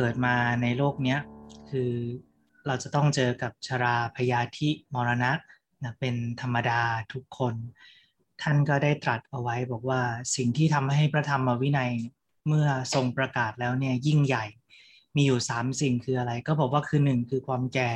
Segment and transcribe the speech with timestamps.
[0.00, 1.16] กิดมาในโลกนี้
[1.70, 1.92] คือ
[2.66, 5.32] เราจะต้องเจอกับชราพยาธิมรณะ
[5.82, 6.82] นะเป็นธรรมดา
[7.12, 7.54] ทุกคน
[8.42, 10.00] ท่านก็ได้ตรัสเอาไว้บอกว่า
[10.36, 11.92] สิ่งที่ทำให้พระธรรมวินัย
[12.46, 14.44] เมื่อทรงประกาศแล้วเนี่ยยิ่งใหญ่
[15.16, 17.92] มีอยู่สามสิ่งคืออะไร ก็บอกว่าคือหนึ่งคือความแก่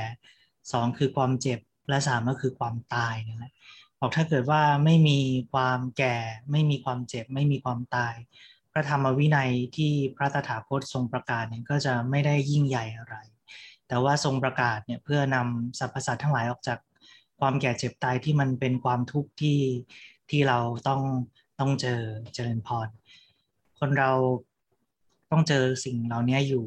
[0.72, 3.52] สองคือความเจ็บและสามก็คือความตายนั่นแหละ
[4.00, 5.18] บอกถ้าเกิดว่าไม่มี
[5.52, 6.16] ความแก่
[6.50, 8.14] ไม่มีความเจ็บ ไม่มีความตาย
[8.77, 13.17] พระธรรมวินัยที่พระตถาคตทรงประกาศเนี่ยก็จะไม่ได้ยิ่งใหญ่อะไร
[13.89, 16.78] แต่ว่าทรงประกาศเนี่ยเพื่อนำสรรพสัตว์ทั้งหลายออกจาก
[17.41, 19.61] ความแก่เจ็บตายที่มันเป็นความทุกข์ที่
[20.30, 20.58] ที่เรา
[20.89, 21.02] ต้อง
[21.61, 22.00] ต้องเจอ
[22.34, 22.89] เจริญพร
[23.78, 24.12] คนเรา
[25.30, 26.64] ต้องเจอสิ่งเหล่านี้อยู่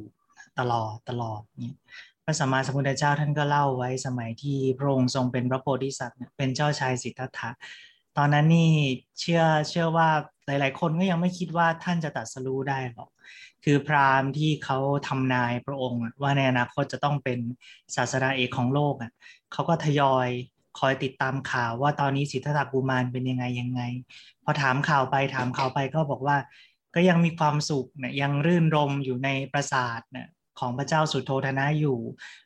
[0.60, 1.78] ตลอดตลอดเนี่ย
[2.24, 7.50] พระสัมมาสัมพุทธเจ้าท่านก็เล่าไว้สมัยที่พระองค์ทรงเป็นพระโพธิสัตว์เป็นเจ้าชายสิทธัตถะ
[8.18, 8.72] ตอนนั้นนี่
[9.20, 10.10] เชื่อเชื่อว่า
[10.48, 13.10] หลาย ๆ คนก็ยังไม่คิดว่าท่านจะตัดสรู้ได้หรอก
[13.64, 17.40] คือพราหมณ์ที่เขาทำนายพระองค์ว่าในอนาคตจะต้องเป็น
[17.96, 19.12] ศาสนาเอกของโลกอะ
[19.52, 20.28] เขาก็ทยอย
[20.80, 23.82] คอยติดตามข่าวว่าตอนนี้สิทธัตถกุมารเป็นยังไงยังไง
[24.44, 26.38] พอถามข่าวไปถามข่าวไปก็บอกว่า
[26.96, 30.28] ก็ยังมีความสุขเนี่ยยังรื่นรมอยู่ในปราสาทเนี่ย
[30.60, 31.98] ของพระเจ้าสุโธธนะอยู่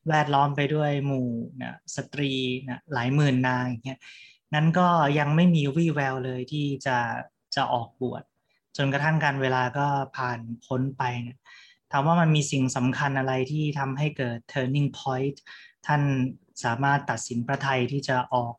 [0.07, 1.29] แวดล้อมไปด้วยหมู่
[1.61, 2.33] นะสตรี
[2.69, 3.99] นะหลายหมื่นนางอย่างเงี้ย
[4.53, 4.87] นั้นก็
[5.19, 6.97] ยังไม่มีวี่แววเลยที่จะ
[7.55, 8.23] จะออกบวช
[8.77, 11.37] จนกระทั่งการเวลาก็ผ่านพ้นไปเนี่ย
[11.91, 15.37] ถามว่ามันมีสิ่งสำคัญอะไรที่ทำให้เกิด turning point
[15.87, 16.01] ท่าน
[16.63, 18.53] สามารถตัดสินพระไทยที่จะออก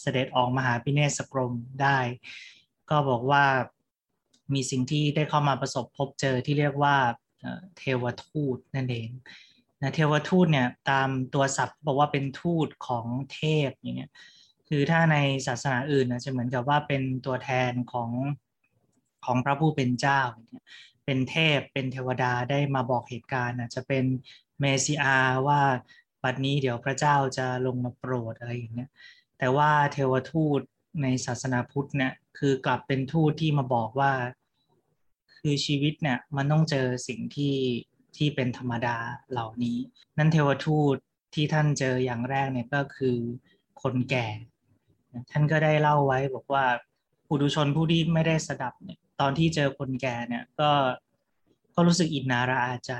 [0.00, 1.98] เสด็จออกมหาพิเนศกรมได้
[2.90, 3.44] ก็บอกว่า
[4.54, 6.96] มีสิ่งที่ได้เข้ามาประสบพบเจอที่เรียกว่า
[7.76, 9.08] เทวทูตนั่นเอง
[9.80, 14.12] นะเทวทูตเนี่ยตามตัวศัพท์บอกว่าเป็นทูตของเทพอย่างเงี้ย
[14.72, 15.16] คือถ้าใน
[15.46, 18.10] ศาสนาอื่นนะจะเหมือนกับว่าเป็นตัวแทนของ
[19.24, 20.20] ของพระผู้เป็นเจ้า
[21.04, 24.04] เป็นเทพเป็นเทวดาได้มาบอกเหตุการณ์นะจะเป็น
[24.60, 25.16] เมสิอา
[25.46, 25.60] ว่า
[26.22, 28.90] บัดนี้เดี๋ยวพระเจ้าจะลงมาโปรดอะไรอย่างเงี้ย
[29.38, 30.60] แต่ว่าเทวทูต
[31.02, 34.12] ในศาสนาพุทธเนี่ยคือกลับเป็นทูตที่มาบอกว่า
[35.38, 37.56] คือชีวิตเนี่ยมันต้องเจอสิ่งที่
[38.16, 38.96] ที่เป็นธรรมดา
[39.30, 39.78] เหล่านี้
[40.18, 40.96] นั่นเทวทูต
[41.34, 43.16] ที่ท่านเจออย่างแรกเนี่ยก็คือ
[43.82, 44.26] คนแก่
[45.30, 46.64] ท่านก็ได้เล่าไว้บอกว่า
[47.26, 50.70] ผู้ดุชนผู้ที่ไม่ได้สดับเนี่ยตอนที่เจอคนแก่เนี่ยก็
[51.74, 52.92] ก็รู้สึกอินนาระอาใจ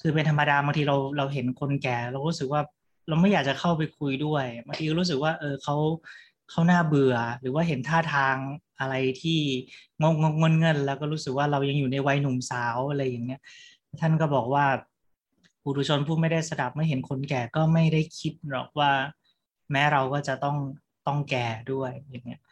[0.00, 2.62] คือเป็นธรรมดาบางทีเราเราเห็นคนแก่ เรารู้สึกว่า
[3.08, 5.76] เราไม่อยากจะเข้าไปคุยด้วยบางทีรู้สึกว่า เออเขา
[6.50, 8.36] เขาหน้าเบื่อ หรือว่าเห็นท่าทาง
[8.80, 9.40] อะไรที่
[10.02, 13.40] งงงเงิน แล้วก็รู้สึกว่าเรายังอยู่ในวัยหนุ่มสาวอะไรอย่างเงี้ย
[14.00, 14.66] ท่านก็บอกว่า
[15.62, 18.90] ผู้ดุชนผู้ไม่ได้สดับไม่เห็นคนแก่ก็ไม่ได้คิดหรอกว่า
[19.70, 20.56] แม้เราก็จะต้อง
[21.06, 22.42] ต้องแก่ด้วยอย่างเงี้ย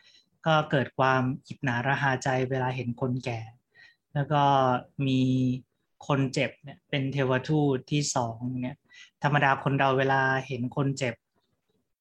[0.47, 3.41] ก็เกิดความอิจนาระหาใจเวลาเห็นคนแก่
[4.15, 4.42] แล้วก็
[5.06, 5.20] มี
[6.06, 8.78] คนเจ็บเนี่ยเป็นเทวทูตที่สองเนี่ย
[9.22, 11.14] ธรรมดาคนเราเวลาเห็นคนเจ็บ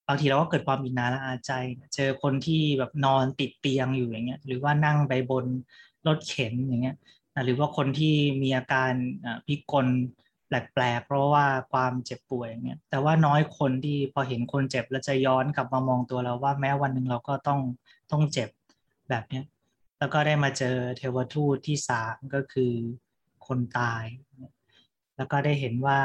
[0.08, 1.52] บางทีเราก็เกิดความอิจนาระอาใจ
[1.96, 5.46] เจอคนที่แบบนอนติดเตียงอยู่อย่างเงี้ยหรือว่านั่งไปบน
[6.08, 6.98] รถเข็นอย่างเงี้ย
[7.46, 8.92] หรือว่าคนที่มีอาการ
[9.48, 9.88] พิกล
[10.54, 17.60] แปลกๆ เพราะว่าความเจ็บป่วยเนี่ยแต่ว่าน้อยคนที่พอเห็นคนเจ็บแล้วจะย้อนกลับมามองตัวเราว่าแม้วันหนึ่งเราก็ต้อง
[18.12, 18.50] ต้องเจ็บ
[19.10, 19.46] แบบเนี้ย
[20.00, 22.74] แล้วก็ได้มาเจอเทวทูตที่สามก็คือ
[23.48, 24.06] คนตาย
[25.18, 26.00] แล้วก็ได้เห็นว่า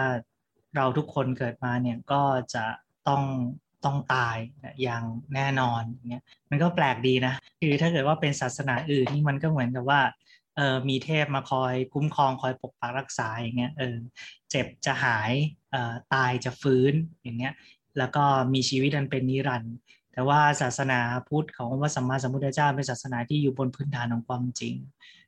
[0.77, 2.23] เราทุกคนเกิดมาเนี่ยก็
[2.55, 2.65] จะ
[3.09, 3.23] ต้อง
[3.85, 4.37] ต้องตาย
[4.83, 5.05] อย่าง
[5.35, 10.01] แน่นอนเนี่ยมันก็แปลกดีนะ คือถ้าเกิดว่าเป็นศาสนาอื่นนี่มันก็เหมือนกับว่า
[10.59, 13.97] เออมีเทพมาคอยคุ้มครองคอยปกปักรักษาอย่างเงี้ยเออ
[14.51, 15.33] เจ็บจะหาย
[15.71, 17.55] เอ่อตายจะฟื้นอย่างเงี้ย
[17.99, 18.25] แล้วก็
[18.55, 19.75] มีชีวิตอันเป็นนิรันดร์
[20.13, 24.75] แต่ว่าศาสนาพุทธของพระสัมมาสัมพุทธเจ้าเป็นศาสนาที่อยู่บนพื้นฐานของความจริง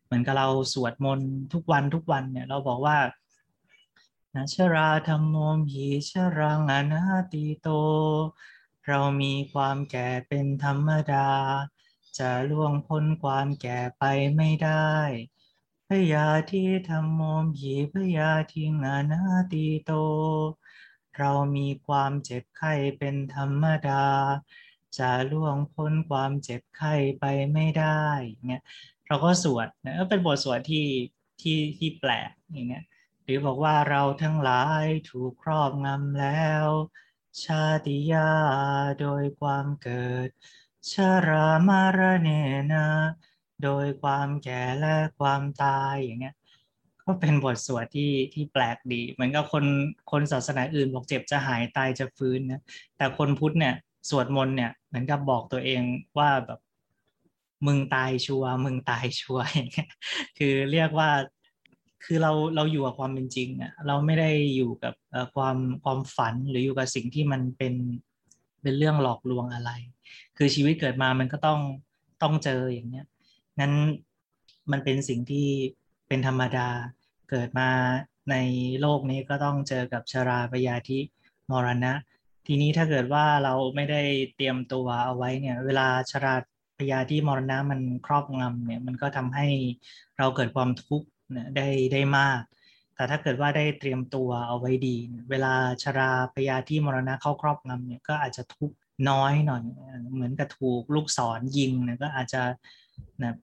[0.05, 2.99] เหมือนกับเราสวดมนต์ทุกวันทุกวันเนี่ยเราบอกว่า
[4.35, 5.37] นะชราธรรมโม
[5.71, 7.03] หีชรังอนา
[7.33, 7.69] ติโต
[8.89, 11.29] เรามีความแก่เป็นธรรมดา
[12.21, 14.05] จะล่วงพ้นความแก่ไป
[14.37, 14.95] ไม่ได้
[15.89, 19.23] พยาที่ทำโมมหีพยาทิงานา
[19.53, 19.93] ตีโต
[21.19, 24.07] เรามีความเจ็บไข้เป็นธรรมดา
[24.99, 28.05] จะล่วงพ้นความเจ็บไข้ไปไม่ได้
[28.49, 28.63] เงี้ย
[29.07, 30.87] เราก็สวดนะเป็นบทสวดที่
[31.41, 32.85] ที่ที่แปลกอย่างเงี้ย
[33.23, 36.67] หรือบอกว่าเราทั้งหลายถูกครอบงำแล้ว
[37.45, 38.31] ชาติยา
[39.01, 40.29] โดยความเกิด
[40.89, 40.93] ช
[41.29, 42.29] รามารเน
[42.73, 42.87] นะ
[43.63, 46.37] โดยความแก่และความตายอย่างเงี้ย
[47.03, 49.65] ก็เป็นบทสวดที่ที่แปลกดี เหมือนกับคน
[50.11, 52.63] คนศาสนาอื่นบอกเจ็บจะหายตายจะฟื้นนะ
[52.97, 53.75] แต่คนพุทธเนี่ย
[54.11, 55.83] สวดมนต์เนี่ยเหมือนกับบอกตัวเอง
[56.19, 56.61] ว่าแบบ
[57.67, 59.91] มึงตายชัวมึงตายชัวอย่างเงี้ย
[60.39, 61.11] คือเรียกว่า
[62.05, 64.95] คือเราเราอยู่กับความเป็นจริงอะเราไม่ได้อยู่กับ
[65.35, 67.75] ความความฝันหรืออยู่กับสิ่งที่มันเป็น
[68.63, 69.71] เป็นเรื่องหลอกลวงอะไร
[70.37, 71.61] คือชีวิตเกิดมามันก็ต้อง
[72.23, 73.07] ต้องเจออย่างเนี้ย
[73.61, 73.73] นั้น
[74.73, 75.49] มันเป็นสิ่งที่
[76.09, 76.69] เป็นธรรมดา
[77.31, 77.69] เกิดมา
[78.31, 78.37] ใน
[78.81, 80.99] โลกนี้ก็ต้องเจอกับชราปยาธิ
[81.51, 81.93] มรณะ
[82.47, 84.03] ทีนี้ถ้าเกิดว่าเราไม่ได้
[84.37, 86.35] เตรียมตัวเอาไว้เนี่ย เวลาชรา
[86.79, 89.49] พยาธิมรณะมันครอบงำเนี่ยมันก็ทำให้
[90.19, 91.07] เราเกิดความทุกข์
[91.57, 92.41] ได้ได้มาก
[92.95, 94.97] แต่ถ้าเกิดว่าได้เตรียมตัวเอาไว้ดี
[95.31, 98.77] เวลาชราพยาธิมรณะเข้าครอบงำเนี่ยก็อาจจะทุกข์
[99.09, 99.63] น้อยหน่อย
[100.15, 102.43] เหมือนกับถูกลูกศรยิงนี่ยก็อาจจะ
[103.23, 103.35] นะ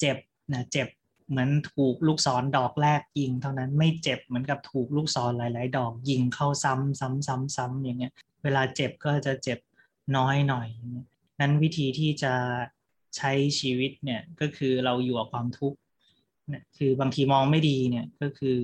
[0.00, 0.16] เจ็บ
[0.52, 0.88] นะเจ็บ
[1.28, 9.58] เหมือนถูกลูกศรดอกแรกยิง เท่านั้นไม่เจ็บเหมือนกับถูกลูกศรหลาย ๆ ดอกยิงเข้าซ้ำซ้ำซ้ำซ้ำอย่างเงี้ย เวลาเจ็บก็จะเจ็บ
[10.16, 10.68] น้อยหน่อย
[11.40, 12.34] นั้นวิธีที่จะ
[13.16, 15.78] ใช้ชีวิตเนี่ยก็คือเราอยู่กับความทุกข์
[16.48, 18.58] เนี่ยคือบางทีมองไม่ดีเนี่ยก็คือ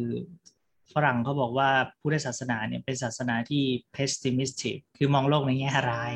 [0.93, 1.69] ฝรั่งเขาบอกว่า
[2.01, 3.63] พุทธศาสนาเนี่ยเป็นศาสนาที่
[3.95, 6.13] pessimistic คือมองโลกในแง่ร้าย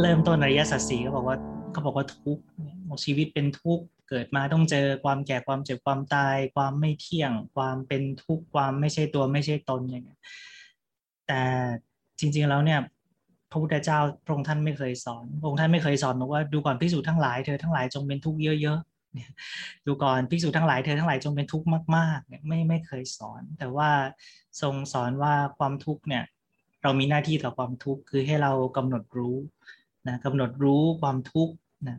[0.00, 1.36] เริ่มต้นอริยสัจสี่เขาบอกว่า
[1.72, 2.44] เขาบอกว่าทุกข์
[3.04, 10.20] ชีวิตเป็นทุกข์ เกิดมาต้องเจอความแก่ความเจ็บความตาย ความไม่เที่ยง ความเป็นทุกข์ความไม่ใช่ตัวไม่ใช่ตนอย่างเงี้ย
[11.26, 11.40] แต่
[12.18, 12.80] จริง ๆแล้วเนี่ย
[13.50, 21.66] พระพุทธเจ้าพระองค์ท่านไม่เคยสอนพระองค์ท่านไม่เคยสอนบอกว่าดูก่อนพิสูจน์ทั้งหลายเธอทั้งหลายจงเป็นทุกข์เยอะๆดูก่อนพิสูจน์ทั้งหลายเธอทั้งหลายจงเป็นทุกข์
[21.96, 23.90] มากๆเนี่ยไม่ไม่เคยสอน แต่ว่า
[24.60, 26.24] ทรงสอนว่าความทุกข์เนี่ย
[26.82, 29.36] เรามีหน้าที่ต่อความทุกข์คือให้เรากำหนดรู้
[30.08, 31.54] นะกำหนดรู้ความทุกข์
[31.88, 31.98] นะ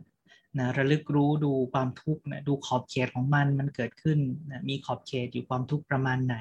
[0.56, 4.18] นะระลึกรู้ดูความทุกข์นะดูขอบเขตของมันมันเกิดขึ้น
[4.50, 6.36] นะมีขอบเขตอยู่ความทุกข์ประมาณไหน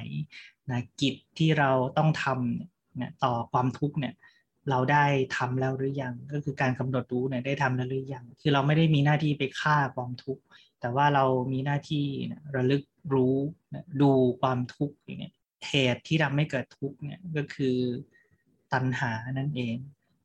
[0.70, 4.14] นะกิจที่เราต้องทำนะต่อความทุกข์เนี่ย
[4.70, 5.06] เราได้
[5.38, 10.44] ทำแล้วหรือยัง ก็คือการกำหนดรู้เนี่ยได้ทำแล้วหรือยัง คือเราไม่ได้มีหน้าที่ไปฆ่าความทุกข์
[10.80, 12.84] แต่ว่าเรามีหน้าที่นะระลึก
[13.14, 13.36] รู้
[13.74, 14.12] นะดู
[14.42, 15.34] ความทุกข์อย่างเงี้ย
[15.68, 17.78] เหตุที่ทำให้เกิดทุกข์เนี่ยก็คือ
[18.74, 19.78] ตัณหานั่นเอง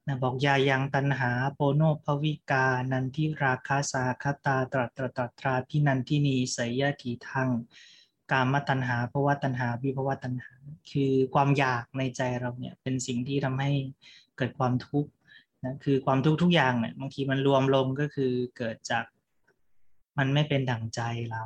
[0.06, 7.50] นะบอกยายังตันหาโปโนภวิกา นันทิราคาสาคตาตรัตรตตราพินันทินีสยทีทัง
[8.30, 10.54] กามตันหาภวะตันหาวิภวะตันหา
[10.90, 13.72] คือความอยากในใจเราเนี่ยเป็นสิ่งที่ทำให้
[14.36, 15.10] เกิดความทุกข์
[15.64, 19.04] นะคือความทุกข์ทุกอย่างเนี่ยบางทีมันรวมลงก็คือเกิดจาก
[20.18, 21.00] มันไม่เป็นดั่งใจ
[21.30, 21.42] เรา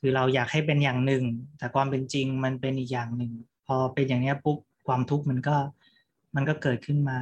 [0.00, 1.24] คือเราอยากให้เป็นอย่างหนึ่ง
[1.58, 3.32] แต่ความเป็นจริงมันเป็นอีกอย่างหนึ่ง
[3.66, 5.56] พอเป็นอย่างนี้ปุ๊บความทุกข์มันก็
[6.34, 7.18] มันก็เกิดขึ้นมา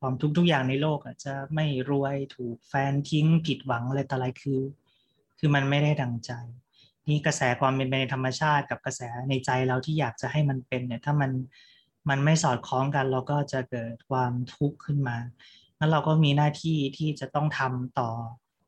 [0.00, 4.60] ความทุกทุกอย่างในโลกอะจะไม่รวยถูกแฟนทิ้งผิดหวังอะไรต่ออะไรคือ
[5.38, 6.32] คือมันไม่ได้ดังใจ
[7.08, 11.30] นี่กระแสความเป็นไปในธรรมชาติกับกระแสในใจเราที่อยากจะให้มันเป็นเนี่ย ถ้ามัน
[12.08, 15.16] มันไม่สอดคล้องกันเราก็จะเกิดความทุกข์ขึ้นมา
[15.76, 18.10] แล้วเราก็มีหน้าที่ที่จะต้องทำต่อ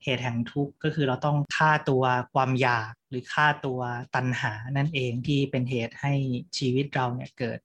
[0.04, 3.80] เหตุแห่งทุกข์ก็คือเราต้องฆ่าตัวความอยากหรือฆ่าตัว
[4.14, 6.14] ตัณหานั่นเองที่เป็นเหตุให้
[6.58, 7.58] ชีวิตเราเนี่ยเกิด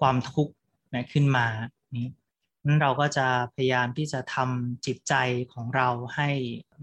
[0.00, 0.52] ความทุกข์
[0.94, 1.46] นะขึ้นมา
[1.96, 2.08] นี้
[2.66, 5.14] นั้นเราก็จะพยายามที่จะทำจิตใจ
[5.52, 6.30] ของเราให้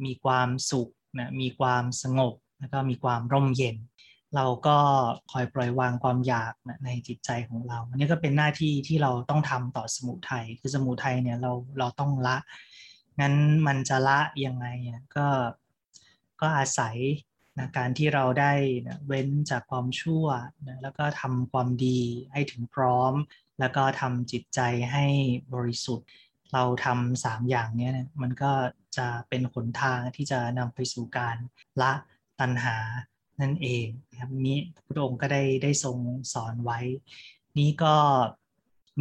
[0.05, 3.77] มีความสุขนะมีความสงบแล้วก็มีความร่มเย็น
[4.35, 4.77] เราก็
[5.31, 12.38] คอยปล่อยวางความอยากนะในจิตใจของเรา อันนี้ก็เป็นหน้าที่ที่เราต้องทำต่อสมุทัยคือสมุทัยเนี่ยเราเราต้องละ
[13.19, 13.35] งั้น
[13.67, 14.65] มันจะละยังไง
[15.15, 15.27] ก็
[16.41, 16.97] ก็อาศัย
[17.57, 18.53] นะการที่เราได้
[18.88, 20.25] นะเว้นจากความชั่ว
[20.67, 22.00] นะแล้วก็ทำความดี
[22.33, 23.13] ให้ถึงพร้อม
[23.59, 24.59] แล้วก็ทำจิตใจ
[24.91, 25.05] ให้
[25.53, 26.07] บริสุทธิ์
[26.53, 28.51] เราทำสามอย่างนี้เนี่ยมันก็
[28.97, 31.38] จะเป็นหนทางที่จะนำไปสู่การ
[31.81, 31.91] ละ
[32.39, 32.77] ตัณหา
[33.41, 35.97] นั่นเองนะครับนี้พระองค์ก็ได้ได้ทรง
[36.33, 36.79] สอนไว้
[37.59, 37.95] นี้ก็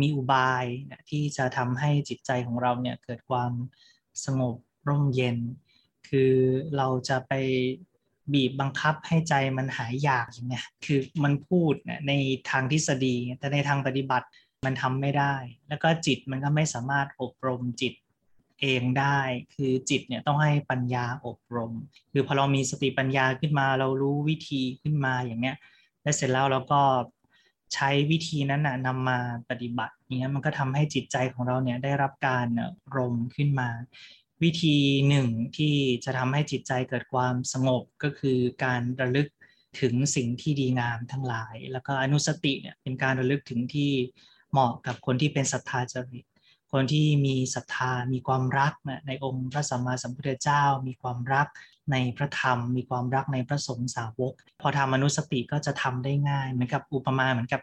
[0.00, 0.64] มีอุบาย
[1.10, 3.52] ที่จะทำให้จิตใจของเราเนี่ยเกิดความ
[4.24, 4.56] สงบ
[4.88, 5.38] ร่มเย็น
[6.08, 6.32] คือ
[6.76, 7.32] เราจะไป
[8.32, 11.74] บีบบังคับให้ใจมันหายอยากอย่างเงี้ยคือมันพูด
[12.08, 12.12] ใน
[12.50, 14.26] ทางทฤษฎี แต่ในทางปฏิบัติ
[14.64, 15.34] มันทำไม่ได้
[15.68, 17.94] แล้วก็จิตมันก็ไม่สามารถอบรมจิต
[18.60, 19.18] เองได้
[19.54, 21.72] คือจิตเนี่ยต้องให้ปัญญาอบรม
[22.12, 25.56] คือพอเรามีสติปัญญาขึ้นมาเรารู้วิธีขึ้นมาอย่างเนี้ย
[26.02, 26.82] แล้วเสร็จแล้วเราก็
[27.74, 29.18] ใช้วิธีนั้นนะนำมา
[29.50, 32.48] ปฏิบัติเนี้ยมันก็ทำให้จิตใจของเราเนี่ยได้รับการ
[32.96, 33.68] รมขึ้นมา
[34.42, 34.76] วิธี
[35.08, 39.28] หนึ่งที่จะทำให้จิตใจเกิดความสงบก็คือการระลึก
[39.80, 43.92] ถึงสิ่งที่ดีงามทั้งหลาย แล้วก็อนุสติเนี่ยเป็นการระลึกถึงที่
[44.54, 46.24] เหมาะกับคนที่เป็นศรัทธาจริต
[46.72, 48.72] คนที่มีศรัทธา มีความรัก
[49.06, 51.48] ในองค์พระสัมมาสัมพุทธเจ้า มีความรัก
[51.92, 57.60] ในพระธรรม มีความรักในพระสงฆ์สาวก พอทำอนุสติก็จะทำได้ง่ายเหมือนกับอุปมาเหมือนกับ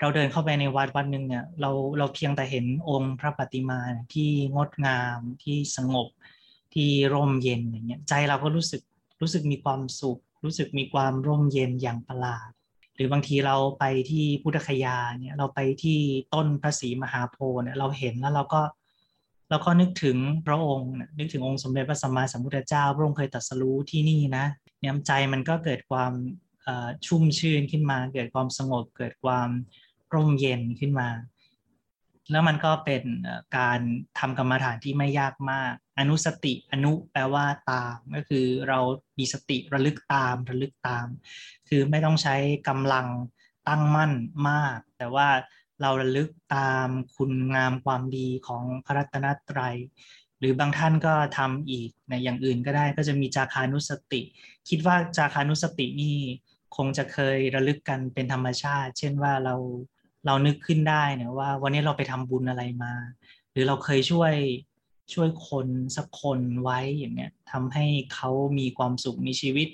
[0.00, 3.80] เราเดินเข้าไปในวัดวัดหนึ่งเนี่ยเราเราเพียงแต่เห็นองค์พระปฏิมา
[4.14, 6.08] ที่งดงามที่สงบ
[6.74, 8.82] ที่ร่มเย็นอย่างเงี้ยใจเราก็รู้สึก
[9.20, 12.50] รู้สึกมีความสุข รู้สึกมีความร่มเย็นอย่างประหลาด
[13.02, 15.98] รือบางทีเราไปที่พุทธคยาเนี่ยเราไปที่
[16.34, 18.62] ต้นพระศรีมหาโพธิ์เนี่ยเราเห็นแล้วเราก็
[19.50, 20.16] เราก็นึกถึง
[20.46, 24.44] พระองค์นึกถึงองค์สมเด็จพระสัมมาสัมพุทธเจ้า พระองค์เคยตรัสรู้ที่นี่นะ
[24.80, 26.12] เนี่ยใจมันก็เกิดความ
[27.06, 29.48] ชุ่มชื่นขึ้นมา เกิดความสงบเกิดความ
[30.14, 31.08] ร่มเย็นขึ้นมา
[32.32, 33.04] แล้วมันก็เป็น
[33.58, 33.80] การ
[34.18, 38.78] ทำกรรมฐานที่ไม่ยากมาก อนุสติอนุแปลว่าตามก็คือเรา
[39.18, 41.06] มีสติระลึกตามระลึกตาม
[41.68, 42.36] คือไม่ต้องใช้
[42.68, 43.06] กำลัง
[43.68, 44.12] ตั้งมั่น
[44.48, 45.28] มาก แต่ว่า
[45.80, 49.76] เราระลึกตามคุณงามความดีของพระรัตนตรัย
[50.38, 54.20] หรือบางท่านก็ทำอีกในอย่างอื่นก็ได้ก็จะมีจาคานุสติ
[54.68, 56.16] คิดว่าจาคานุสตินี่
[56.76, 59.54] คงจะเคยระลึกกันเป็นธรรมชาติ เช่นว่าเรา
[60.26, 62.92] เรานึกขึ้นได้นี่ยว่า วันนี้เราไปทำบุญอะไรมา
[63.52, 64.34] หรือเราเคยช่วย
[65.14, 69.68] ช่วยคนสักคนไว้อย่างเนี้ยทำให้เขามีความสุขมีชีวิต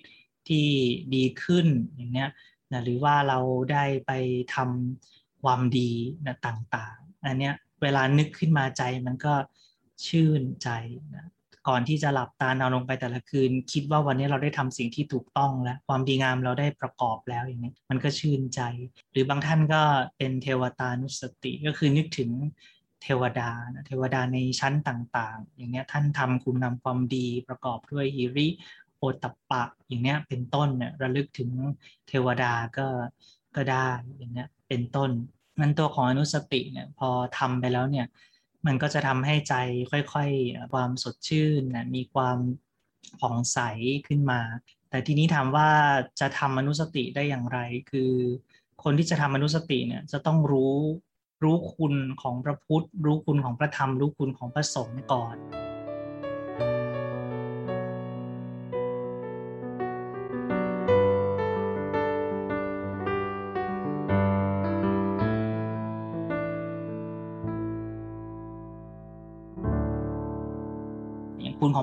[0.49, 0.67] ที่
[1.14, 2.31] ดีขึ้นอย่างเนี้ย
[2.73, 3.38] นะหรือว่าเรา
[3.73, 4.12] ได้ไป
[4.55, 5.90] ทำความดี
[6.26, 9.35] นะต่างๆอันเนี้ยเวลานึกขึ้นมาใจมันก็
[10.07, 10.69] ชื่นใจ
[11.17, 11.26] นะ
[11.69, 18.61] ก่อนที่จะหลับตานอนลงไปแต่ละคืน คิดว่าวันนี้เราได้ทำสิ่งที่ถูกต้องแล้ว ความดีงามเราได้ประกอบแล้วอย่างนี้มันก็ชื่นใจ
[19.13, 19.83] หรือบางท่านก็
[20.17, 22.31] เป็นเทวตานุสติก็คือนึกถึง
[23.03, 28.49] เทวดานะเทวดาในชั้นต่างๆ อย่างนี้ท่านทำคุณงามความดีประกอบด้วยฮิริ
[28.99, 31.51] โอตปะอย่างเนี้ยเป็นต้นเนี่ยระลึกถึง
[32.09, 32.87] เทวดาก็
[33.57, 35.11] ก็ได้อย่างเนี้ยเป็นต้น
[35.61, 37.09] มันตัวของอนุสติเนี่ยพอ
[37.39, 38.07] ทำไปแล้วเนี่ย
[38.67, 39.55] มันก็จะทำให้ใจ
[39.91, 42.38] ค่อยๆ ความสดชื่นนะมีความ
[43.21, 43.59] ผ่องใส
[44.09, 44.41] ขึ้นมา
[44.91, 45.69] แต่ทีนี้ถามว่า
[46.21, 47.59] จะทำมนุสติได้อย่างไร
[47.91, 48.12] คือ
[48.83, 50.77] คนที่จะทำมนุสติเนี่ยจะต้องรู้
[51.43, 55.37] รู้คุณของพระพุทธ รู้คุณของพระธรรม รู้คุณของพระสงฆ์ก่อน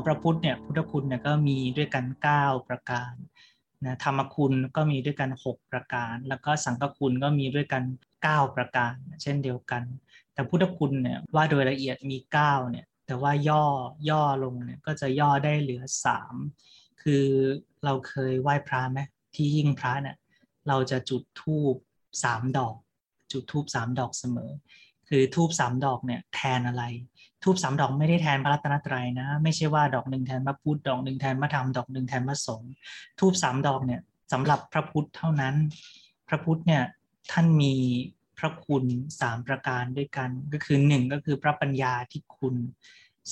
[0.06, 2.06] พระพุทธเนี่ยพุทธคุณเนี่ยก็มีด้วยกัน
[2.38, 3.14] 9 ประการ
[3.86, 7.84] นะธรรมคุณก็มีด้วยกัน 6 ประการ แล้วก็สังฆคุณก็มีด้วยกัน
[8.20, 9.84] 9 ประการ เช่นเดียวกัน
[10.34, 13.64] แต่พุทธคุณเนี่ยว่าโดยละเอียดมี9เนี่ยแต่ว่าย่อ
[14.10, 15.84] ย่อลงเนี่ยก็จะย่อได้เหลือ
[16.44, 17.26] 3 คือ
[17.86, 19.00] เราเคยไหว้พระไหม
[19.36, 20.18] ที่ยิ่งพระเนี่ย
[20.68, 21.76] เราจะจุดธูป
[22.24, 22.76] สามดอก
[23.32, 24.52] จุดธูปสามดอกเสมอ
[25.10, 26.84] คือธูปสามดอกเนี่ยแทนอะไร
[27.46, 32.72] ทูบสามดอกไม่ได้แทนพระรัตนตรัยนะ ไม่ใช่ว่าดอกหนึ่งแทนพระพุทธดอกหนึ่งแทนพระธรรมดอกหนึ่งแทนพระสงฆ์
[33.20, 35.56] ทูบสามดอกเนี่ยสำหรับพระพุทธเท่านั้น
[36.28, 36.84] พระพุทธเนี่ย
[37.32, 37.74] ท่านมี
[38.40, 38.84] พระคุณ
[39.20, 42.56] สามประการด้วยกัน ก็คือหนึ่งก็คือพระปัญญาที่คุณ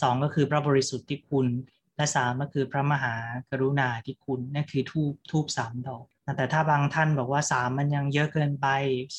[0.01, 1.47] สองก็คือพระบริสุทธิ์ที่คุณ
[1.95, 3.15] และสามก็คือพระมหา
[3.49, 6.05] กรุณาที่คุณนั่นคือทูบทูบสามดอก
[6.37, 8.67] แต่ถ้าบางท่านบอกว่าสามมันยังเยอะเกินไป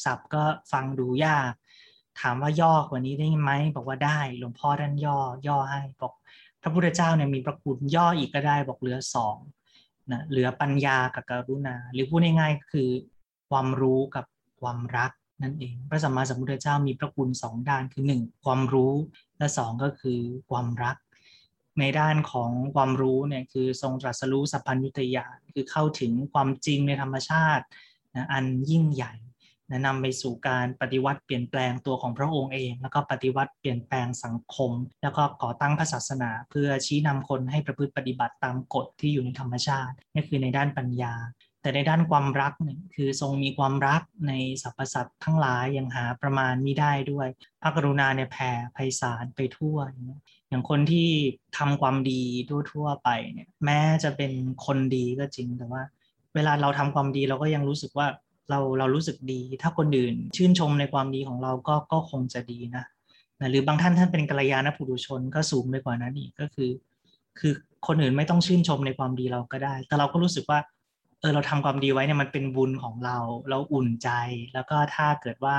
[0.05, 1.53] สับก็ฟังดูยาก
[2.21, 6.13] ถามว่าย่อกว่านี้ได้ไหมบอกว่าได้หลวงพ่อท่านย่อย่อให้บอก
[6.63, 9.37] พระพุทธเจ้าเนี่ยมีประคุณย่ออีกก็ได้บอกเหลือสอง
[10.13, 12.91] นะเหลือปัญญากับกรุณา หรือพูดง่ายๆก็คือ
[13.51, 14.25] ความรู้กับ
[14.61, 15.11] ความรัก
[15.43, 18.93] นั่นเองพระสัมมาสัมพุทธเจ้ามีพระคุณสองด้านคือหนึ่งความรู้
[19.39, 20.97] และสองก็คือความรัก
[21.79, 27.65] ในด้านของความรู้เนี่ยคือทรงตรัสรู้สัพพัญญุตยานคือเข้าถึงความจริงในธรรมชาติ
[28.15, 29.15] นะอันยิ่งใหญ่
[29.73, 41.15] นะนำไปสู่การปฏิวัติเปลี่ยนแปลงตัวของพระองค์เอง แล้วก็ปฏิวัติเปลี่ยนแปลงสังคม แล้วก็ก่อตั้งพระศาสนา เพื่อชี้นำคนให้ประพฤติปฏิบัติตามกฎที่อยู่ในธรรมชาตินี่คือในด้านปัญญา
[41.65, 47.29] แต่ในด้านความรักเนี่ยคือทรงมีความรักในสรรพสัตว์ทั้งหลายยังหาประมาณมิได้ด้วย
[47.63, 49.77] พระกรุณาเนี่ยแผ่ไพศาลไปทั่ว
[50.49, 51.11] อย่างคนที่
[51.59, 52.23] ทำความดี
[52.73, 54.33] ทั่วๆไปเนี่ยแม้จะเป็น
[54.67, 55.83] คนดีก็จริงแต่ว่า
[56.35, 58.07] เวลาเราทำความดีเราก็ยังรู้สึกว่า
[58.51, 62.85] เราเรารู้สึกดี ถ้าคนอื่นชื่นชมในความดีของเราก็ก็คงจะดีนะ
[63.41, 66.71] นะหรือบางท่านท่านเป็นกัลยาณปุถุชนก็สูงไปกว่านั้นอีกก็คือ
[67.39, 67.53] คือ
[67.87, 70.59] คนอื่นไม่ต้องชื่นชมในความดีเราก็ได้ แต่เราก็รู้สึกว่า
[71.21, 73.17] เออเราทำความดีไว้เนี่ยมันเป็นบุญของเรา
[73.51, 74.11] เราอุ่นใจ
[74.55, 75.57] แล้วก็ถ้าเกิดว่า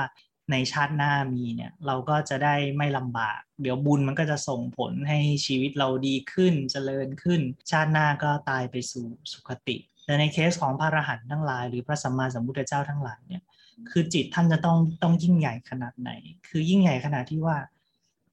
[0.50, 7.40] ในชาติหน้ามีเนี่ยเราก็จะได้ไม่ลำบาก เดี๋ยวบุญมันก็จะส่งผลให้ชีวิตเราดีขึ้นจเจริญขึ้น
[7.70, 13.42] ชาติหน้าก็ตายไปสู่สุคติ แต่ในเคสของพระอรหันต์ทั้งหลาย หรือพระสัมมาสัมพุทธเจ้าทั้งหลายเนี่ย
[13.90, 16.10] คือจิตท่านจะต้องต้องยิ่งใหญ่ขนาดไหน
[16.48, 17.56] คือยิ่งใหญ่ขนาดที่ว่า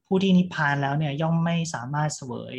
[0.08, 2.58] ผู้ที่นิพพานแล้วเนี่ยย่อมไม่สามารถเสวย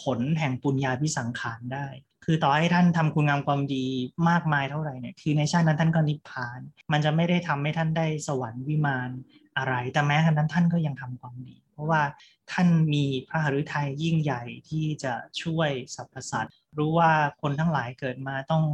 [0.00, 1.86] ผลแห่งปุญญาพิสังขารได้
[2.24, 3.86] คือต่อให้ท่านทำคุณงามความดี
[4.28, 6.60] มากมายเท่าไหร่เนี่ย คือในชาตินั้นท่านก็นิพพาน
[6.92, 9.10] มันจะไม่ได้ทำให้ท่านได้สวรรค์วิมาน
[9.58, 12.02] อะไร แต่แม้ขนาดนั้นท่านก็ยังทำความดี เพราะว่า
[12.52, 18.64] ท่านมีพระหฤทัยยิ่งใหญ่ที่จะช่วยสรรพสัตว์รู้ว่าคนทั้งหลายเกิดมาต้อง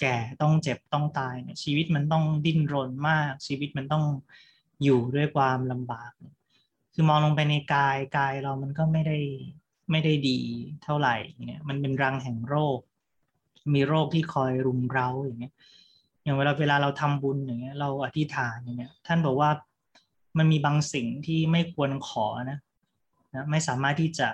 [0.00, 4.04] แก่ต้องเจ็บต้องตายเนี่ยชีวิตมันต้องดิ้นรนมาก ชีวิตมันต้อง
[4.82, 6.12] อยู่ด้วยความลำบาก
[6.94, 9.18] คือมองลงไปในกายกายเรามันก็ไม่ได้
[9.90, 10.40] ไม่ได้ดี
[10.82, 12.78] เท่าไหร่เนี่ยมันเป็นรังแห่งโรค
[13.74, 15.54] มีโรคที่คอยรุมเร้าอย่างเงี้ย
[16.22, 19.50] อย่างเวลาเวลาเราทำบุญอย่างเงี้ยเราอธิษฐานอย่างเงี้ยท่านบอกว่า
[20.38, 22.58] มันมีบางสิ่งที่ไม่ควรขอนะ
[23.36, 24.28] นะไม่สามารถที่จะ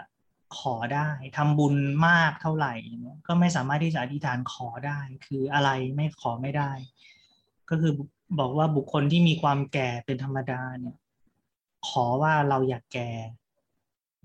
[0.59, 1.75] ขอได้ทำบุญ
[2.09, 2.75] มากเท่าไหร่
[3.27, 6.71] ก็ไม่สามารถที่จะอธิษฐานขอได้ คืออะไรไม่ขอไม่ได้
[7.71, 7.93] ก็คือ
[8.39, 10.97] บอกว่าบุคคลที่มีความแก่เป็นธรรมดาเนี่ย
[11.89, 13.11] ขอว่าเราอยากแก่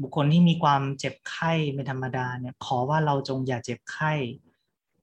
[0.02, 4.14] บุคคลที่มีความเจ็บไข้เป็นธรรมดาเนี่ย ขอว่าเราจงอย่าเจ็บไข้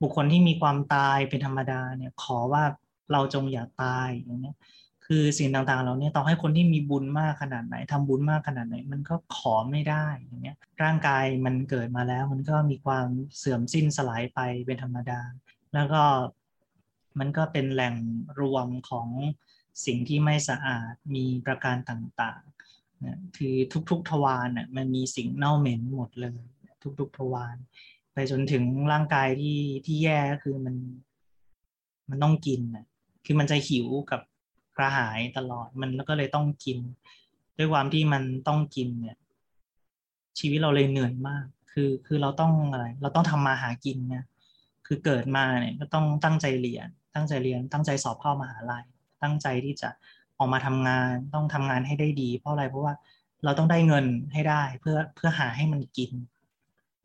[0.03, 2.65] บุคคลที่มีความตายเป็นธรรมดาเนี่ย ขอว่า
[3.13, 4.57] เราจงอย่าตายอย่างเงี้ย
[5.07, 13.07] คือสิ่งต่างๆเราเนี่ยต่อให้คนที่มีบุญมากขนาดไหนทำบุญมากขนาดไหน มันก็ขอไม่ได้อย่างเงี้ยร่างกายมันเกิดมาแล้ว มันก็มีความ
[13.39, 15.21] เสื่อมสิ้นสลายไปเป็นธรรมดา
[15.75, 16.03] แล้วก็
[17.19, 17.95] มันก็เป็นแหล่ง
[18.41, 19.09] รวมของ
[19.87, 23.55] สิ่งที่ไม่สะอาดมีประการต่างๆนะคือ
[23.91, 26.39] ทุกๆทวารน่ะมันมีสิ่งเน่าเหม็นหมดเลย
[27.01, 27.57] ทุกๆทวาร
[28.13, 30.77] ไปจนถึงร่างกายที่ที่แย่ก็คือมัน
[32.11, 32.87] มันต้องกินนะ
[33.25, 34.21] คือมันจะหิวกับ
[34.77, 36.79] กระหายตลอดมันก็เลยต้องกิน
[37.59, 39.17] ด้วยความที่มันต้องกินเนี่ย
[40.39, 44.25] ชีวิตเราเลยเหนื่อยมาก คือคือเราต้องอะไรเราต้องทำมาหากินเนี่ย
[44.87, 48.85] คือเกิดมาเนี่ยก็ต้องตั้งใจเรียน ตั้งใจเรียน ตั้งใจสอบเข้ามหาลัย
[49.23, 49.89] ตั้งใจที่จะ
[50.39, 52.95] ออกมาทำงานต้องทำงานให้ได้ดี เพราะอะไรเพราะว่า
[53.45, 56.13] เราต้องได้เงินให้ได้เพื่อเพื่อหาให้มันกิน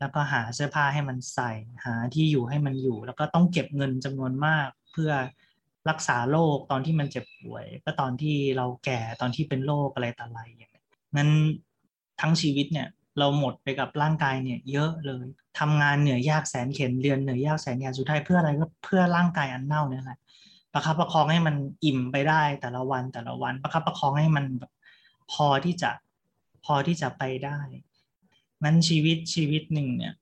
[0.00, 1.52] แล้วก็หาเสื้อผ้าให้มันใส่
[1.84, 5.12] หาที่อยู่ให้มันอยู่ แล้วก็ต้องเก็บเงินจำนวนมากเพื่อ
[5.88, 10.70] รักษาโรคตอนที่มันเจ็บป่วย ก็ตอนที่เราแก่ตอนที่เป็นโรคอะไรต่ออะไรอย่างนี้
[11.16, 11.30] นั้น
[12.20, 12.88] ทั้งชีวิตเนี่ย
[13.18, 15.26] เราหมดไปกับร่างกายเนี่ยเยอะเลย
[15.58, 20.18] ทำงานเหนื่อยยากแสนเข็นเรียนเหนื่อยยากแสนยากสุดท้ายเพื่ออะไรก็เพื่อร่างกายอันเน่าเนี่ยแหละ
[20.72, 24.44] ประคับประคองให้มันอิ่มไปได้แต่ละวันแต่ละวัน ประคับประคองให้มัน
[25.32, 25.90] พอที่จะ
[26.64, 27.58] พอที่จะไปได้
[28.64, 30.14] นั้นชีวิตชีวิตหนึ่งเนี่ย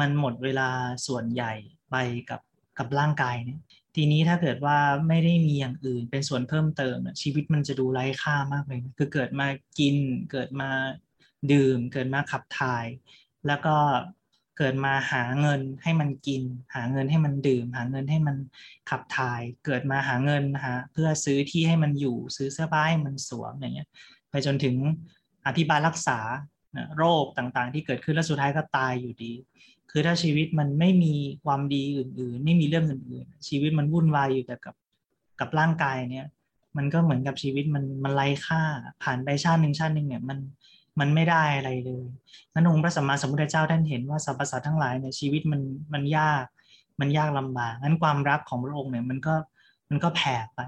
[0.00, 0.68] มันหมดเวลา
[1.06, 1.52] ส่วนใหญ่
[1.90, 1.96] ไป
[2.30, 2.40] กับ
[2.78, 3.60] กับร่างกายเนี่ย
[3.98, 4.78] ทีนี้ถ้าเกิดว่า
[5.08, 9.46] ไม่ได้มีอย่างอื่นเป็นส่วนเพิ่มเติมชีวิตมันจะดูไร้ค่ามากเลยคือเกิดมา
[9.78, 9.96] กิน
[10.32, 10.70] เกิดมา
[11.52, 12.86] ดื่ม เกิดมาขับถ่าย
[13.46, 13.76] แล้วก็
[14.58, 16.42] เกิดมาหาเงินให้มันกิน
[16.74, 18.36] หาเงินให้มันดื่ม หาเงินให้มัน
[18.90, 23.88] ขับถ่าย เกิดมาหาเงินหาเพื่อซื้อที่ให้มันอยู่ซื้อเสื้อผ้าให้มันสวมอย่างเงี้ย
[24.30, 24.76] ไปจนถึง
[25.46, 26.18] อภิบาลรักษา
[26.96, 29.32] โรคต่างๆ ที่เกิดขึ้นแล้วสุดท้ายก็ตายอยู่ดี
[29.90, 34.74] คือถ้าชีวิตมันไม่มีความดีอื่น ๆ ไม่มีเรื่องอื่นๆ ชีวิตมันวุ่นวายอยู่แต่กับ
[35.40, 36.26] กับร่างกายเนี่ย
[36.76, 38.62] มันก็เหมือนกับชีวิตมันมันไร้ค่า
[39.02, 40.38] ผ่านไปชาติหนึ่งชาติหนึ่งเนี่ยมัน
[41.00, 42.04] มันไม่ได้อะไรเลย
[42.52, 45.60] นั้นองค์พระสัมมาสัมพุทธเจ้าท่านเห็นว่าสรรพสัตว์ทั้งหลายในชีวิตมัน
[45.92, 46.44] มันยาก
[47.00, 49.34] มันยากลำบากนั้นความรักของพระองค์เนี่ยมันก็
[49.88, 50.60] มันก็แผ่ไป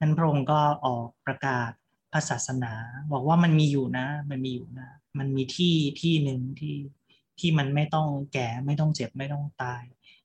[0.00, 1.70] นั้นพระองค์ก็ออกประกาศ
[2.12, 2.74] พระศาสนา
[3.12, 6.76] บอกว่ามันมีอยู่นะ มันมีอยู่นะ มันมีที่ที่หนึ่งที่
[7.40, 9.82] ที่มันไม่ต้องแก่ไม่ต้องเจ็บไม่ต้องตาย